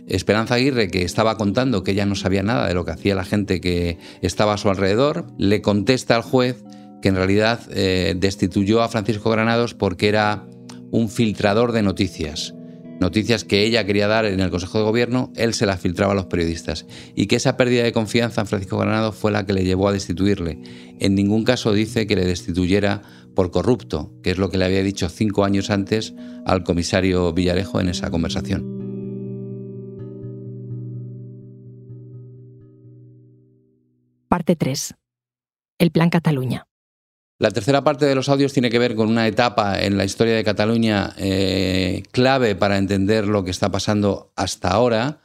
Esperanza 0.08 0.56
Aguirre, 0.56 0.90
que 0.90 1.04
estaba 1.04 1.38
contando 1.38 1.84
que 1.84 1.92
ella 1.92 2.06
no 2.06 2.16
sabía 2.16 2.44
nada 2.44 2.68
de 2.68 2.74
lo 2.74 2.86
que 2.86 2.92
hacía 2.92 3.16
la 3.16 3.24
gente 3.24 3.62
que 3.62 3.98
estaba 4.22 4.54
a 4.54 4.58
su 4.58 4.70
alrededor, 4.70 5.28
le 5.38 5.62
contesta 5.62 6.16
al 6.16 6.24
juez 6.24 6.64
que 7.02 7.10
en 7.10 7.16
realidad 7.16 7.62
eh, 7.72 8.16
destituyó 8.18 8.82
a 8.82 8.90
Francisco 8.90 9.30
Granados 9.30 9.74
porque 9.74 10.10
era 10.10 10.46
un 10.92 11.10
filtrador 11.10 11.72
de 11.72 11.84
noticias. 11.84 12.54
Noticias 13.00 13.44
que 13.44 13.64
ella 13.66 13.84
quería 13.84 14.08
dar 14.08 14.26
en 14.26 14.40
el 14.42 14.52
Consejo 14.52 14.78
de 14.78 14.84
Gobierno, 14.84 15.34
él 15.36 15.56
se 15.56 15.66
las 15.66 15.80
filtraba 15.80 16.12
a 16.12 16.16
los 16.16 16.28
periodistas. 16.28 16.86
Y 17.16 17.26
que 17.26 17.38
esa 17.38 17.58
pérdida 17.58 17.82
de 17.82 17.94
confianza 17.94 18.42
en 18.42 18.48
Francisco 18.48 18.78
Granados 18.78 19.16
fue 19.16 19.32
la 19.32 19.44
que 19.44 19.54
le 19.54 19.64
llevó 19.64 19.88
a 19.88 19.92
destituirle. 19.92 20.60
En 21.00 21.16
ningún 21.16 21.44
caso 21.44 21.74
dice 21.74 22.06
que 22.06 22.16
le 22.16 22.26
destituyera 22.26 23.02
por 23.36 23.52
corrupto, 23.52 24.14
que 24.24 24.32
es 24.32 24.38
lo 24.38 24.50
que 24.50 24.58
le 24.58 24.66
había 24.66 24.84
dicho 24.84 25.10
cinco 25.10 25.44
años 25.44 25.70
antes 25.70 26.14
al 26.46 26.64
comisario 26.64 27.34
Villarejo 27.34 27.80
en 27.80 27.90
esa 27.90 28.12
conversación. 28.12 28.82
Parte 34.28 34.56
3. 34.56 34.96
El 35.80 35.92
Plan 35.92 36.10
Cataluña. 36.10 36.68
La 37.42 37.52
tercera 37.52 37.84
parte 37.84 38.06
de 38.06 38.14
los 38.14 38.30
audios 38.30 38.54
tiene 38.54 38.70
que 38.70 38.78
ver 38.78 38.96
con 38.96 39.10
una 39.10 39.28
etapa 39.28 39.82
en 39.82 39.98
la 39.98 40.06
historia 40.06 40.36
de 40.36 40.44
Cataluña 40.44 41.14
eh, 41.18 42.04
clave 42.12 42.56
para 42.56 42.78
entender 42.78 43.28
lo 43.28 43.44
que 43.44 43.50
está 43.50 43.72
pasando 43.72 44.32
hasta 44.36 44.70
ahora 44.70 45.22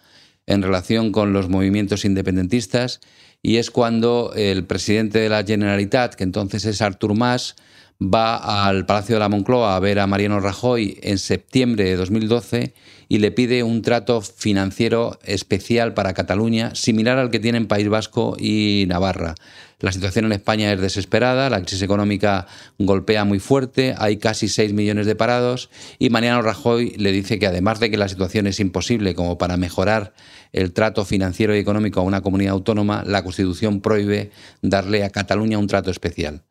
en 0.47 0.63
relación 0.63 1.13
con 1.13 1.33
los 1.33 1.49
movimientos 1.49 2.05
independentistas 2.05 3.01
y 3.43 3.59
es 3.59 3.71
cuando 3.71 4.33
el 4.35 4.65
presidente 4.65 5.19
de 5.19 5.29
la 5.29 5.45
Generalitat, 5.45 6.15
que 6.15 6.25
entonces 6.25 6.65
es 6.65 6.81
Artur 6.81 7.15
Mas, 7.15 7.55
va 8.03 8.67
al 8.67 8.85
Palacio 8.85 9.17
de 9.17 9.21
la 9.21 9.29
Moncloa 9.29 9.75
a 9.75 9.81
ver 9.81 9.99
a 9.99 10.07
Mariano 10.07 10.41
Rajoy 10.41 10.99
en 11.03 11.19
septiembre 11.19 11.85
de 11.85 11.97
2012 11.97 12.75
y 13.09 13.19
le 13.19 13.31
pide 13.31 13.63
un 13.63 13.83
trato 13.83 14.21
financiero 14.21 15.19
especial 15.25 15.95
para 15.95 16.13
Cataluña, 16.13 16.75
similar 16.75 17.19
al 17.19 17.31
que 17.31 17.39
tienen 17.39 17.69
País 17.69 17.89
Vasco 17.89 18.37
y 18.39 18.85
Navarra. 18.89 19.35
La 19.79 19.93
situación 19.93 20.25
en 20.25 20.33
España 20.33 20.73
es 20.73 20.81
desesperada, 20.81 21.51
la 21.51 21.61
crisis 21.61 21.83
económica 21.83 22.47
golpea 22.79 23.25
muy 23.25 23.39
fuerte, 23.39 23.95
hay 23.99 24.17
casi 24.17 24.49
6 24.49 24.73
millones 24.73 25.07
de 25.07 25.15
parados 25.15 25.71
y 25.99 26.11
Mariano 26.11 26.43
Rajoy 26.43 26.95
le 26.97 27.13
dice 27.13 27.39
que 27.39 27.47
además 27.47 27.79
de 27.81 27.91
que 27.91 27.99
la 27.99 28.09
situación 28.09 28.47
es 28.47 28.59
imposible 28.59 29.15
como 29.15 29.39
para 29.39 29.57
mejorar 29.57 30.15
el 30.53 30.73
trato 30.73 31.05
financiero 31.05 31.55
y 31.55 31.59
económico 31.59 32.01
a 32.01 32.05
una 32.05 32.23
comunidad 32.23 32.53
autónoma, 32.53 33.05
la 33.07 33.23
Constitución 33.23 33.81
prohíbe 33.81 34.31
darle 34.63 35.05
a 35.05 35.11
Cataluña 35.11 35.59
un 35.59 35.67
trato 35.67 35.91
especial 35.91 36.46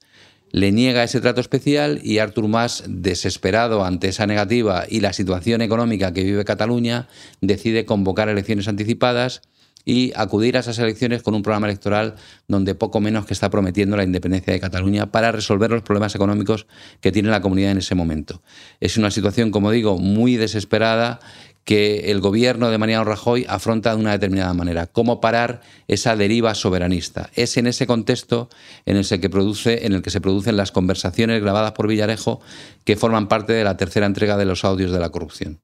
le 0.55 0.71
niega 0.71 1.03
ese 1.03 1.19
trato 1.19 1.41
especial 1.41 1.99
y 2.01 2.19
Artur 2.19 2.47
Mas, 2.47 2.85
desesperado 2.87 3.83
ante 3.83 4.07
esa 4.07 4.25
negativa 4.25 4.85
y 4.87 5.01
la 5.01 5.11
situación 5.11 5.61
económica 5.61 6.13
que 6.13 6.23
vive 6.23 6.45
Cataluña, 6.45 7.09
decide 7.41 7.83
convocar 7.83 8.29
elecciones 8.29 8.69
anticipadas 8.69 9.41
y 9.83 10.13
acudir 10.15 10.55
a 10.55 10.61
esas 10.61 10.79
elecciones 10.79 11.23
con 11.23 11.35
un 11.35 11.43
programa 11.43 11.67
electoral 11.67 12.15
donde 12.47 12.73
poco 12.73 13.01
menos 13.01 13.25
que 13.25 13.33
está 13.33 13.49
prometiendo 13.49 13.97
la 13.97 14.05
independencia 14.05 14.53
de 14.53 14.61
Cataluña 14.61 15.11
para 15.11 15.33
resolver 15.33 15.71
los 15.71 15.81
problemas 15.81 16.15
económicos 16.15 16.67
que 17.01 17.11
tiene 17.11 17.27
la 17.27 17.41
comunidad 17.41 17.71
en 17.71 17.79
ese 17.79 17.93
momento. 17.93 18.41
Es 18.79 18.95
una 18.95 19.11
situación, 19.11 19.51
como 19.51 19.71
digo, 19.71 19.97
muy 19.97 20.37
desesperada 20.37 21.19
que 21.65 22.11
el 22.11 22.21
gobierno 22.21 22.69
de 22.69 22.77
Mariano 22.77 23.03
Rajoy 23.03 23.45
afronta 23.49 23.89
de 23.89 23.99
una 23.99 24.11
determinada 24.11 24.53
manera. 24.53 24.85
¿Cómo 24.85 25.19
parar 25.19 25.61
esa 25.87 26.15
deriva 26.15 26.53
soberanista? 26.53 27.31
Es 27.33 27.57
en 27.57 27.65
ese 27.65 27.87
contexto 27.87 28.49
en 28.85 28.97
el, 28.97 30.01
que 30.01 30.09
se 30.11 30.21
producen 30.21 30.57
las 30.57 30.71
conversaciones 30.71 31.41
grabadas 31.41 31.71
por 31.71 31.87
Villarejo 31.87 32.39
que 32.83 32.95
forman 32.95 33.27
parte 33.27 33.53
de 33.53 33.63
la 33.63 33.77
tercera 33.77 34.05
entrega 34.05 34.37
de 34.37 34.45
los 34.45 34.63
audios 34.63 34.91
de 34.91 34.99
la 34.99 35.09
corrupción. 35.09 35.59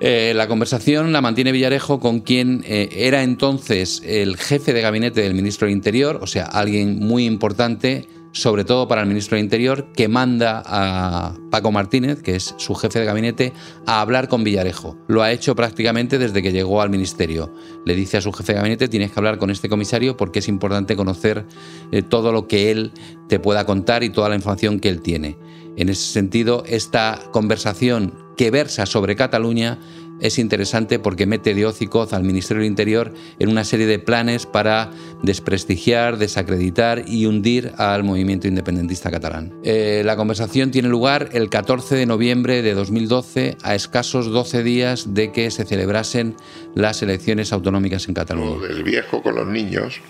Eh, 0.00 0.34
la 0.34 0.46
conversación 0.48 1.12
la 1.12 1.22
mantiene 1.22 1.52
Villarejo 1.52 2.00
con 2.00 2.20
quien 2.20 2.62
eh, 2.66 2.88
era 2.92 3.22
entonces 3.22 4.02
el 4.04 4.36
jefe 4.36 4.74
de 4.74 4.82
gabinete 4.82 5.22
del 5.22 5.32
ministro 5.32 5.66
del 5.66 5.76
Interior, 5.76 6.18
o 6.20 6.26
sea, 6.26 6.44
alguien 6.44 6.98
muy 6.98 7.24
importante, 7.24 8.06
sobre 8.36 8.64
todo 8.64 8.86
para 8.86 9.00
el 9.00 9.08
ministro 9.08 9.36
del 9.36 9.44
Interior, 9.44 9.92
que 9.94 10.08
manda 10.08 10.62
a 10.66 11.34
Paco 11.50 11.72
Martínez, 11.72 12.20
que 12.20 12.36
es 12.36 12.54
su 12.58 12.74
jefe 12.74 12.98
de 12.98 13.06
gabinete, 13.06 13.54
a 13.86 14.02
hablar 14.02 14.28
con 14.28 14.44
Villarejo. 14.44 14.98
Lo 15.08 15.22
ha 15.22 15.32
hecho 15.32 15.56
prácticamente 15.56 16.18
desde 16.18 16.42
que 16.42 16.52
llegó 16.52 16.82
al 16.82 16.90
ministerio. 16.90 17.50
Le 17.86 17.94
dice 17.94 18.18
a 18.18 18.20
su 18.20 18.34
jefe 18.34 18.52
de 18.52 18.58
gabinete, 18.58 18.88
tienes 18.88 19.10
que 19.10 19.18
hablar 19.18 19.38
con 19.38 19.50
este 19.50 19.70
comisario 19.70 20.18
porque 20.18 20.40
es 20.40 20.48
importante 20.48 20.96
conocer 20.96 21.46
eh, 21.92 22.02
todo 22.02 22.30
lo 22.30 22.46
que 22.46 22.70
él 22.70 22.92
te 23.26 23.38
pueda 23.38 23.64
contar 23.64 24.04
y 24.04 24.10
toda 24.10 24.28
la 24.28 24.34
información 24.34 24.80
que 24.80 24.90
él 24.90 25.00
tiene. 25.00 25.38
En 25.78 25.88
ese 25.88 26.12
sentido, 26.12 26.62
esta 26.66 27.18
conversación 27.32 28.12
que 28.36 28.50
versa 28.50 28.84
sobre 28.84 29.16
Cataluña 29.16 29.78
es 30.20 30.38
interesante 30.38 30.98
porque 30.98 31.26
mete 31.26 31.54
de 31.54 31.66
hoz 31.66 31.82
y 31.82 31.86
coz 31.86 32.12
al 32.12 32.24
Ministerio 32.24 32.62
del 32.62 32.70
Interior 32.70 33.12
en 33.38 33.48
una 33.48 33.64
serie 33.64 33.86
de 33.86 33.98
planes 33.98 34.46
para 34.46 34.90
desprestigiar, 35.22 36.16
desacreditar 36.16 37.04
y 37.06 37.26
hundir 37.26 37.72
al 37.76 38.02
movimiento 38.02 38.48
independentista 38.48 39.10
catalán. 39.10 39.52
Eh, 39.62 40.02
la 40.04 40.16
conversación 40.16 40.70
tiene 40.70 40.88
lugar 40.88 41.30
el 41.32 41.50
14 41.50 41.96
de 41.96 42.06
noviembre 42.06 42.62
de 42.62 42.74
2012, 42.74 43.56
a 43.62 43.74
escasos 43.74 44.26
12 44.26 44.62
días 44.62 45.14
de 45.14 45.32
que 45.32 45.50
se 45.50 45.64
celebrasen 45.64 46.36
las 46.74 47.02
elecciones 47.02 47.52
autonómicas 47.52 48.08
en 48.08 48.14
Cataluña. 48.14 48.66
Del 48.68 48.84
viejo 48.84 49.22
con 49.22 49.34
los 49.34 49.46
niños, 49.46 50.00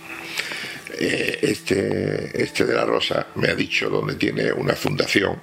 eh, 0.99 1.39
este, 1.43 2.43
este 2.43 2.65
de 2.65 2.75
la 2.75 2.85
Rosa 2.85 3.27
me 3.35 3.49
ha 3.49 3.55
dicho 3.55 3.91
dónde 3.91 4.15
tiene 4.15 4.53
una 4.53 4.75
fundación 4.75 5.37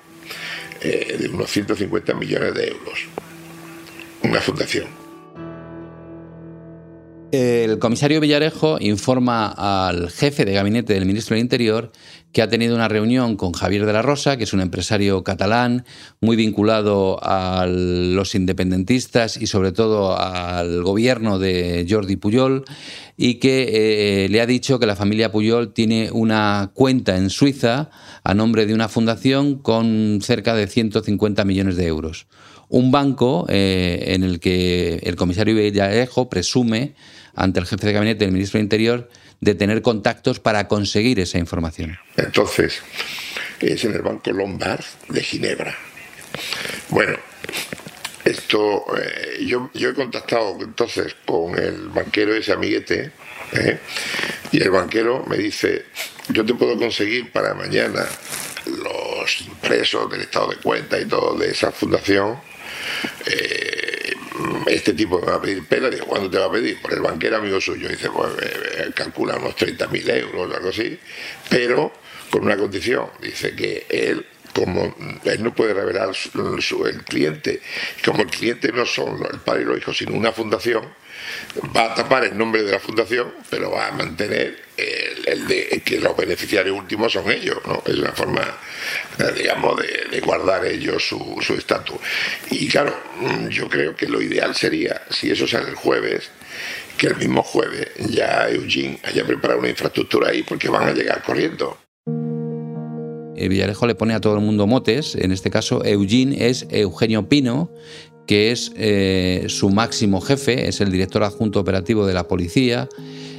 eh, 0.81 1.17
de 1.19 1.27
unos 1.27 1.51
150 1.51 2.13
millones 2.13 2.53
de 2.53 2.67
euros 2.69 3.07
una 4.23 4.41
fundación. 4.41 5.03
El 7.33 7.79
comisario 7.79 8.21
Villarejo 8.21 8.77
informa 8.79 9.47
al 9.47 10.11
jefe 10.11 10.45
de 10.45 10.53
gabinete 10.53 10.93
del 10.93 11.07
ministro 11.07 11.33
del 11.33 11.41
Interior 11.41 11.91
que 12.31 12.43
ha 12.43 12.47
tenido 12.47 12.75
una 12.75 12.87
reunión 12.87 13.37
con 13.37 13.53
Javier 13.53 13.87
de 13.87 13.93
la 13.93 14.03
Rosa, 14.03 14.37
que 14.37 14.43
es 14.43 14.53
un 14.53 14.61
empresario 14.61 15.23
catalán 15.23 15.83
muy 16.21 16.35
vinculado 16.35 17.19
a 17.23 17.65
los 17.67 18.35
independentistas 18.35 19.37
y 19.37 19.47
sobre 19.47 19.71
todo 19.71 20.15
al 20.15 20.83
gobierno 20.83 21.39
de 21.39 21.87
Jordi 21.89 22.17
Puyol, 22.17 22.65
y 23.17 23.35
que 23.35 24.25
eh, 24.25 24.29
le 24.29 24.39
ha 24.39 24.45
dicho 24.45 24.79
que 24.79 24.85
la 24.85 24.95
familia 24.95 25.31
Puyol 25.31 25.73
tiene 25.73 26.11
una 26.11 26.69
cuenta 26.75 27.17
en 27.17 27.31
Suiza 27.31 27.89
a 28.23 28.33
nombre 28.35 28.67
de 28.67 28.75
una 28.75 28.89
fundación 28.89 29.57
con 29.57 30.19
cerca 30.21 30.53
de 30.53 30.67
150 30.67 31.45
millones 31.45 31.77
de 31.77 31.87
euros 31.87 32.27
un 32.73 32.91
banco 32.91 33.45
eh, 33.49 34.03
en 34.07 34.23
el 34.23 34.39
que 34.39 34.99
el 35.03 35.15
comisario 35.15 35.53
Villarejo 35.53 36.27
presume 36.27 36.95
ante 37.35 37.59
el 37.59 37.67
jefe 37.67 37.85
de 37.85 37.93
gabinete 37.93 38.25
del 38.25 38.33
ministro 38.33 38.57
del 38.57 38.65
Interior 38.65 39.09
de 39.39 39.53
tener 39.53 39.83
contactos 39.83 40.39
para 40.39 40.67
conseguir 40.67 41.19
esa 41.19 41.37
información. 41.37 41.99
Entonces, 42.17 42.81
es 43.59 43.85
en 43.85 43.93
el 43.93 44.01
Banco 44.01 44.31
Lombard 44.31 44.83
de 45.07 45.21
Ginebra. 45.21 45.75
Bueno, 46.89 47.15
esto, 48.25 48.85
eh, 48.97 49.45
yo, 49.45 49.69
yo, 49.75 49.89
he 49.89 49.93
contactado 49.93 50.57
entonces 50.59 51.15
con 51.25 51.55
el 51.59 51.89
banquero, 51.89 52.33
ese 52.33 52.53
amiguete, 52.53 53.11
¿eh? 53.51 53.79
y 54.51 54.63
el 54.63 54.71
banquero 54.71 55.23
me 55.27 55.37
dice, 55.37 55.85
yo 56.29 56.43
te 56.43 56.55
puedo 56.55 56.75
conseguir 56.79 57.31
para 57.31 57.53
mañana 57.53 58.03
los 58.65 59.41
impresos 59.41 60.09
del 60.09 60.21
estado 60.21 60.49
de 60.49 60.55
cuenta 60.55 60.99
y 60.99 61.05
todo 61.05 61.37
de 61.37 61.51
esa 61.51 61.71
fundación 61.71 62.52
eh, 63.25 64.13
este 64.67 64.93
tipo 64.93 65.19
me 65.19 65.27
va 65.27 65.35
a 65.35 65.41
pedir 65.41 65.65
pela, 65.65 65.89
¿cuándo 66.05 66.29
te 66.29 66.37
va 66.37 66.45
a 66.45 66.51
pedir? 66.51 66.81
Por 66.81 66.93
el 66.93 67.01
banquero 67.01 67.37
amigo 67.37 67.59
suyo, 67.61 67.87
dice, 67.87 68.09
pues 68.09 68.31
eh, 68.41 68.91
calcula 68.95 69.37
unos 69.37 69.55
30.000 69.55 70.09
euros 70.17 70.51
o 70.51 70.55
algo 70.55 70.69
así, 70.69 70.97
pero 71.49 71.93
con 72.29 72.43
una 72.43 72.57
condición, 72.57 73.07
dice 73.21 73.55
que 73.55 73.85
él 73.89 74.25
como 74.53 74.95
él 75.23 75.43
no 75.43 75.53
puede 75.53 75.73
revelar 75.73 76.13
su, 76.13 76.85
el 76.85 77.03
cliente, 77.03 77.61
como 78.05 78.21
el 78.21 78.29
cliente 78.29 78.71
no 78.71 78.85
son 78.85 79.25
el 79.31 79.39
padre 79.39 79.63
y 79.63 79.65
los 79.65 79.77
hijos, 79.77 79.97
sino 79.97 80.13
una 80.13 80.31
fundación, 80.31 80.83
va 81.75 81.91
a 81.91 81.95
tapar 81.95 82.25
el 82.25 82.37
nombre 82.37 82.63
de 82.63 82.71
la 82.71 82.79
fundación, 82.79 83.33
pero 83.49 83.71
va 83.71 83.87
a 83.87 83.91
mantener 83.91 84.63
el, 84.77 85.47
de 85.47 85.81
que 85.85 85.99
los 85.99 86.15
beneficiarios 86.15 86.77
últimos 86.77 87.13
son 87.13 87.31
ellos, 87.31 87.57
¿no? 87.65 87.81
Es 87.85 87.95
una 87.95 88.11
forma, 88.11 88.41
eh, 89.19 89.31
digamos, 89.35 89.79
de, 89.81 90.19
guardar 90.21 90.65
ellos 90.65 91.03
su 91.07 91.55
estatus. 91.57 91.97
y 92.49 92.67
claro, 92.67 92.95
mm, 93.19 93.47
yo 93.47 93.67
creo 93.69 93.95
que 93.95 94.07
lo 94.07 94.21
ideal 94.21 94.55
sería, 94.55 95.01
si 95.09 95.31
eso 95.31 95.47
sale 95.47 95.69
el 95.69 95.75
jueves, 95.75 96.29
que 96.97 97.07
el 97.07 97.15
mismo 97.15 97.43
jueves 97.43 97.89
ya 97.97 98.49
Eugene 98.49 98.99
haya 99.03 99.25
preparado 99.25 99.59
una 99.59 99.69
infraestructura 99.69 100.29
ahí 100.29 100.43
porque 100.43 100.69
van 100.69 100.87
a 100.87 100.91
llegar 100.91 101.21
corriendo. 101.23 101.82
Eh, 103.35 103.47
Villarejo 103.47 103.87
le 103.87 103.95
pone 103.95 104.13
a 104.13 104.21
todo 104.21 104.35
el 104.35 104.41
mundo 104.41 104.67
motes, 104.67 105.15
en 105.15 105.31
este 105.31 105.49
caso 105.49 105.83
Eugene 105.83 106.47
es 106.47 106.67
Eugenio 106.69 107.27
Pino, 107.27 107.71
que 108.27 108.51
es 108.51 108.71
eh, 108.77 109.45
su 109.47 109.69
máximo 109.69 110.21
jefe, 110.21 110.69
es 110.69 110.81
el 110.81 110.91
director 110.91 111.23
adjunto 111.23 111.59
operativo 111.59 112.05
de 112.05 112.13
la 112.13 112.27
policía 112.27 112.87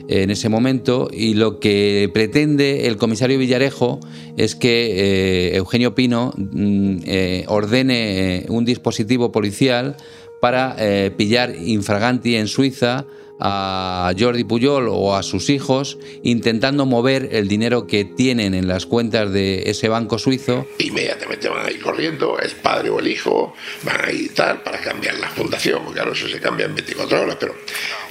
en 0.08 0.30
ese 0.30 0.50
momento. 0.50 1.08
Y 1.10 1.34
lo 1.34 1.58
que 1.58 2.10
pretende 2.12 2.86
el 2.86 2.98
comisario 2.98 3.38
Villarejo 3.38 4.00
es 4.36 4.54
que 4.54 5.52
eh, 5.52 5.56
Eugenio 5.56 5.94
Pino 5.94 6.34
mm, 6.36 6.98
ordene 7.46 8.44
un 8.48 8.64
dispositivo 8.64 9.32
policial 9.32 9.96
para 10.40 10.76
pillar 11.16 11.54
infraganti 11.56 12.36
en 12.36 12.48
Suiza 12.48 13.06
a 13.40 14.12
Jordi 14.18 14.44
Puyol 14.44 14.88
o 14.88 15.16
a 15.16 15.22
sus 15.22 15.50
hijos 15.50 15.98
intentando 16.22 16.86
mover 16.86 17.30
el 17.32 17.48
dinero 17.48 17.86
que 17.86 18.04
tienen 18.04 18.54
en 18.54 18.68
las 18.68 18.86
cuentas 18.86 19.32
de 19.32 19.70
ese 19.70 19.88
banco 19.88 20.18
suizo. 20.18 20.66
Inmediatamente 20.78 21.48
van 21.48 21.66
a 21.66 21.70
ir 21.70 21.80
corriendo, 21.80 22.38
el 22.38 22.52
padre 22.52 22.90
o 22.90 23.00
el 23.00 23.08
hijo 23.08 23.54
van 23.82 24.04
a 24.04 24.12
ir 24.12 24.32
para 24.34 24.78
cambiar 24.80 25.18
la 25.18 25.28
fundación, 25.28 25.82
porque 25.84 26.00
claro, 26.00 26.12
eso 26.12 26.28
se 26.28 26.40
cambia 26.40 26.66
en 26.66 26.74
24 26.74 27.22
horas, 27.22 27.36
pero... 27.38 27.54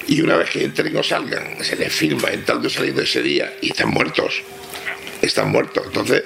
Y 0.06 0.20
una 0.22 0.36
vez 0.36 0.50
que 0.50 0.66
entren 0.66 0.96
o 0.98 1.02
salgan, 1.02 1.64
se 1.64 1.78
les 1.78 1.94
firma 1.94 2.30
entrando 2.30 2.68
y 2.68 2.72
saliendo 2.72 3.02
ese 3.02 3.22
día 3.22 3.54
y 3.62 3.70
están 3.70 3.90
muertos 3.90 4.44
están 5.22 5.52
muertos. 5.52 5.86
Entonces, 5.88 6.24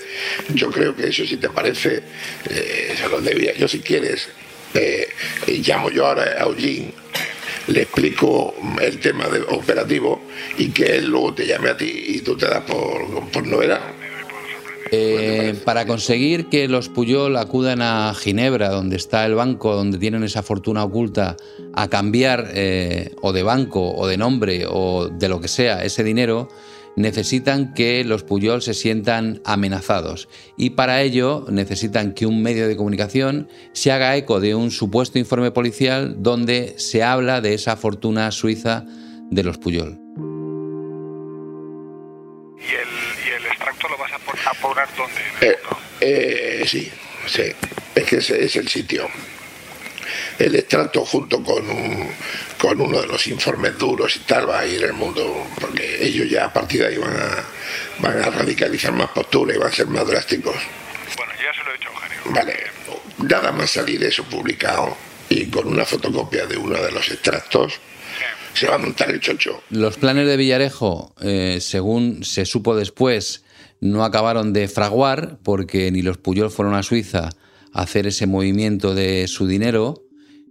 yo 0.55 0.71
creo 0.71 0.95
que 0.95 1.09
eso, 1.09 1.23
si 1.23 1.37
te 1.37 1.49
parece, 1.49 2.01
eh, 2.49 2.95
se 2.97 3.07
los 3.07 3.23
debía. 3.23 3.53
Yo, 3.53 3.67
si 3.67 3.79
quieres, 3.79 4.27
eh, 4.73 5.07
llamo 5.47 5.89
yo 5.91 6.07
ahora 6.07 6.23
a 6.23 6.43
Eugene 6.45 6.91
le 7.67 7.81
explico 7.81 8.53
el 8.81 8.99
tema 8.99 9.27
de 9.27 9.41
operativo 9.41 10.21
y 10.57 10.69
que 10.69 10.97
él 10.97 11.07
luego 11.07 11.33
te 11.33 11.45
llame 11.45 11.69
a 11.69 11.77
ti 11.77 11.91
y 12.07 12.21
tú 12.21 12.35
te 12.35 12.47
das 12.47 12.63
por, 12.63 13.29
por 13.31 13.45
novedad. 13.45 13.81
Eh, 14.91 15.55
para 15.65 15.85
conseguir 15.85 16.47
que 16.47 16.67
los 16.67 16.87
Puyol 16.87 17.35
acudan 17.35 17.81
a 17.81 18.13
Ginebra, 18.13 18.69
donde 18.69 18.95
está 18.95 19.25
el 19.25 19.35
banco, 19.35 19.75
donde 19.75 19.97
tienen 19.97 20.23
esa 20.23 20.43
fortuna 20.43 20.83
oculta, 20.83 21.35
a 21.73 21.89
cambiar 21.89 22.51
eh, 22.53 23.11
o 23.21 23.33
de 23.33 23.43
banco 23.43 23.93
o 23.93 24.07
de 24.07 24.17
nombre 24.17 24.65
o 24.67 25.09
de 25.09 25.27
lo 25.27 25.41
que 25.41 25.49
sea 25.49 25.83
ese 25.83 26.03
dinero, 26.03 26.47
necesitan 26.97 27.73
que 27.73 28.03
los 28.03 28.23
Puyol 28.23 28.61
se 28.61 28.73
sientan 28.73 29.39
amenazados 29.45 30.27
y 30.57 30.71
para 30.71 31.01
ello 31.01 31.45
necesitan 31.47 32.13
que 32.13 32.25
un 32.25 32.41
medio 32.41 32.67
de 32.67 32.75
comunicación 32.75 33.47
se 33.71 33.91
haga 33.91 34.17
eco 34.17 34.41
de 34.41 34.55
un 34.55 34.71
supuesto 34.71 35.19
informe 35.19 35.51
policial 35.51 36.15
donde 36.17 36.73
se 36.77 37.03
habla 37.03 37.39
de 37.39 37.53
esa 37.53 37.77
fortuna 37.77 38.31
suiza 38.31 38.83
de 39.29 39.43
los 39.43 39.59
Puyol. 39.59 39.99
¿Y 42.57 43.29
el, 43.29 43.45
extracto 43.45 43.87
lo 43.87 43.97
vas 43.97 44.11
a, 44.13 44.53
poner 44.55 44.87
dónde? 44.97 45.21
Eh, 45.41 45.57
eh, 46.01 46.63
sí, 46.65 46.91
sí, 47.27 47.43
es 47.93 48.03
que 48.03 48.17
ese 48.17 48.43
es 48.43 48.55
el 48.55 48.67
sitio 48.67 49.07
el 50.39 50.55
extracto 50.55 51.05
junto 51.05 51.41
con, 51.43 51.63
con 52.59 52.79
uno 52.81 53.01
de 53.01 53.07
los 53.07 53.27
informes 53.27 53.77
duros 53.77 54.15
y 54.15 54.19
tal 54.19 54.49
va 54.49 54.59
a 54.59 54.65
ir 54.65 54.83
el 54.83 54.93
mundo, 54.93 55.47
porque 55.59 56.05
ellos 56.05 56.29
ya 56.29 56.45
a 56.45 56.53
partir 56.53 56.81
de 56.81 56.87
ahí 56.87 56.97
van 56.97 57.15
a, 57.15 57.43
van 57.99 58.21
a 58.21 58.29
radicalizar 58.29 58.91
más 58.91 59.09
postura 59.09 59.55
y 59.55 59.57
van 59.57 59.69
a 59.69 59.75
ser 59.75 59.87
más 59.87 60.07
drásticos. 60.07 60.55
Bueno, 61.15 61.31
ya 61.33 61.53
se 61.53 61.63
lo 61.63 61.71
he 61.71 61.77
dicho, 61.77 61.89
Eugenio. 61.89 62.33
Vale, 62.33 62.55
nada 63.19 63.51
más 63.51 63.71
salir 63.71 64.03
eso 64.03 64.23
publicado 64.23 64.97
y 65.29 65.47
con 65.47 65.67
una 65.67 65.85
fotocopia 65.85 66.45
de 66.45 66.57
uno 66.57 66.81
de 66.81 66.91
los 66.91 67.09
extractos, 67.09 67.79
se 68.53 68.67
va 68.67 68.75
a 68.75 68.79
montar 68.79 69.11
el 69.11 69.19
chocho. 69.19 69.61
Los 69.69 69.97
planes 69.97 70.25
de 70.27 70.37
Villarejo, 70.37 71.13
eh, 71.21 71.59
según 71.61 72.23
se 72.23 72.45
supo 72.45 72.75
después, 72.75 73.43
no 73.79 74.03
acabaron 74.03 74.53
de 74.53 74.67
fraguar 74.67 75.37
porque 75.43 75.91
ni 75.91 76.01
los 76.01 76.17
Puyol 76.17 76.49
fueron 76.49 76.73
a 76.73 76.81
Suiza 76.81 77.29
a 77.73 77.81
hacer 77.81 78.07
ese 78.07 78.25
movimiento 78.25 78.95
de 78.95 79.27
su 79.27 79.45
dinero 79.47 80.06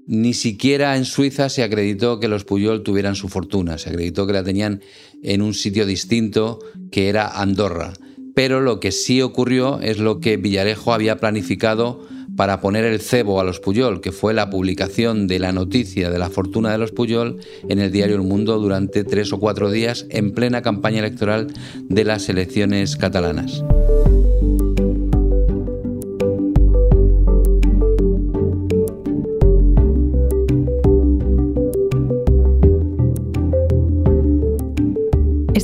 ni 0.07 0.35
siquiera 0.35 0.97
en 0.97 1.05
Suiza 1.05 1.49
se 1.49 1.63
acreditó 1.63 2.21
que 2.21 2.29
los 2.29 2.45
Puyol 2.45 2.83
tuvieran 2.83 3.17
su 3.17 3.29
fortuna, 3.29 3.77
se 3.79 3.91
acreditó 3.91 4.27
que 4.27 4.33
la 4.33 4.45
tenían 4.45 4.81
en 5.23 5.43
un 5.43 5.53
sitio 5.53 5.85
distinto 5.85 6.61
que 6.91 7.09
era 7.09 7.27
Andorra. 7.27 7.93
Pero 8.35 8.61
lo 8.61 8.81
que 8.81 8.93
sí 8.93 9.23
ocurrió 9.23 9.81
es 9.81 9.99
lo 9.99 10.21
que 10.21 10.37
Villarejo 10.37 10.93
había 10.93 11.17
planificado 11.17 12.07
para 12.37 12.61
poner 12.61 12.85
el 12.85 13.01
cebo 13.01 13.41
a 13.41 13.45
los 13.45 13.61
Puyol, 13.61 14.03
que 14.03 14.13
fue 14.13 14.35
la 14.35 14.51
publicación 14.51 15.27
de 15.27 15.39
la 15.39 15.53
noticia 15.53 16.11
de 16.11 16.19
la 16.19 16.29
fortuna 16.29 16.71
de 16.71 16.79
los 16.79 16.93
Puyol 16.93 17.39
en 17.69 17.79
el 17.79 17.91
diario 17.91 18.17
El 18.17 18.23
Mundo 18.23 18.59
durante 18.59 19.05
tres 19.05 19.33
o 19.33 19.41
cuatro 19.41 19.71
días 19.71 20.07
en 20.11 20.33
plena 20.33 20.61
campaña 20.61 20.99
electoral 20.99 21.49
de 21.89 22.05
las 22.05 22.29
elecciones 22.29 22.97
catalanas. 22.97 23.63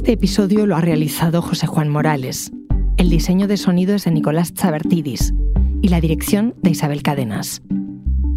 Este 0.03 0.15
episodio 0.15 0.67
lo 0.67 0.75
ha 0.75 0.81
realizado 0.81 1.41
José 1.41 1.69
Juan 1.69 1.89
Morales. 1.89 2.51
El 2.97 3.09
diseño 3.09 3.47
de 3.47 3.57
sonido 3.57 3.95
es 3.95 4.03
de 4.03 4.11
Nicolás 4.11 4.53
Chabertidis 4.53 5.33
y 5.81 5.91
la 5.91 6.01
dirección 6.01 6.57
de 6.61 6.71
Isabel 6.71 7.05
Cadenas. 7.05 7.63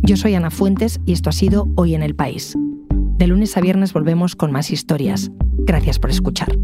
Yo 0.03 0.15
soy 0.15 0.35
Ana 0.35 0.51
Fuentes 0.51 0.99
y 1.07 1.13
esto 1.13 1.31
ha 1.31 1.33
sido 1.33 1.67
Hoy 1.75 1.95
en 1.95 2.03
el 2.03 2.13
País. 2.13 2.55
De 3.17 3.25
lunes 3.25 3.57
a 3.57 3.61
viernes 3.61 3.93
volvemos 3.93 4.35
con 4.35 4.51
más 4.51 4.69
historias. 4.69 5.31
Gracias 5.57 5.97
por 5.97 6.11
escuchar. 6.11 6.55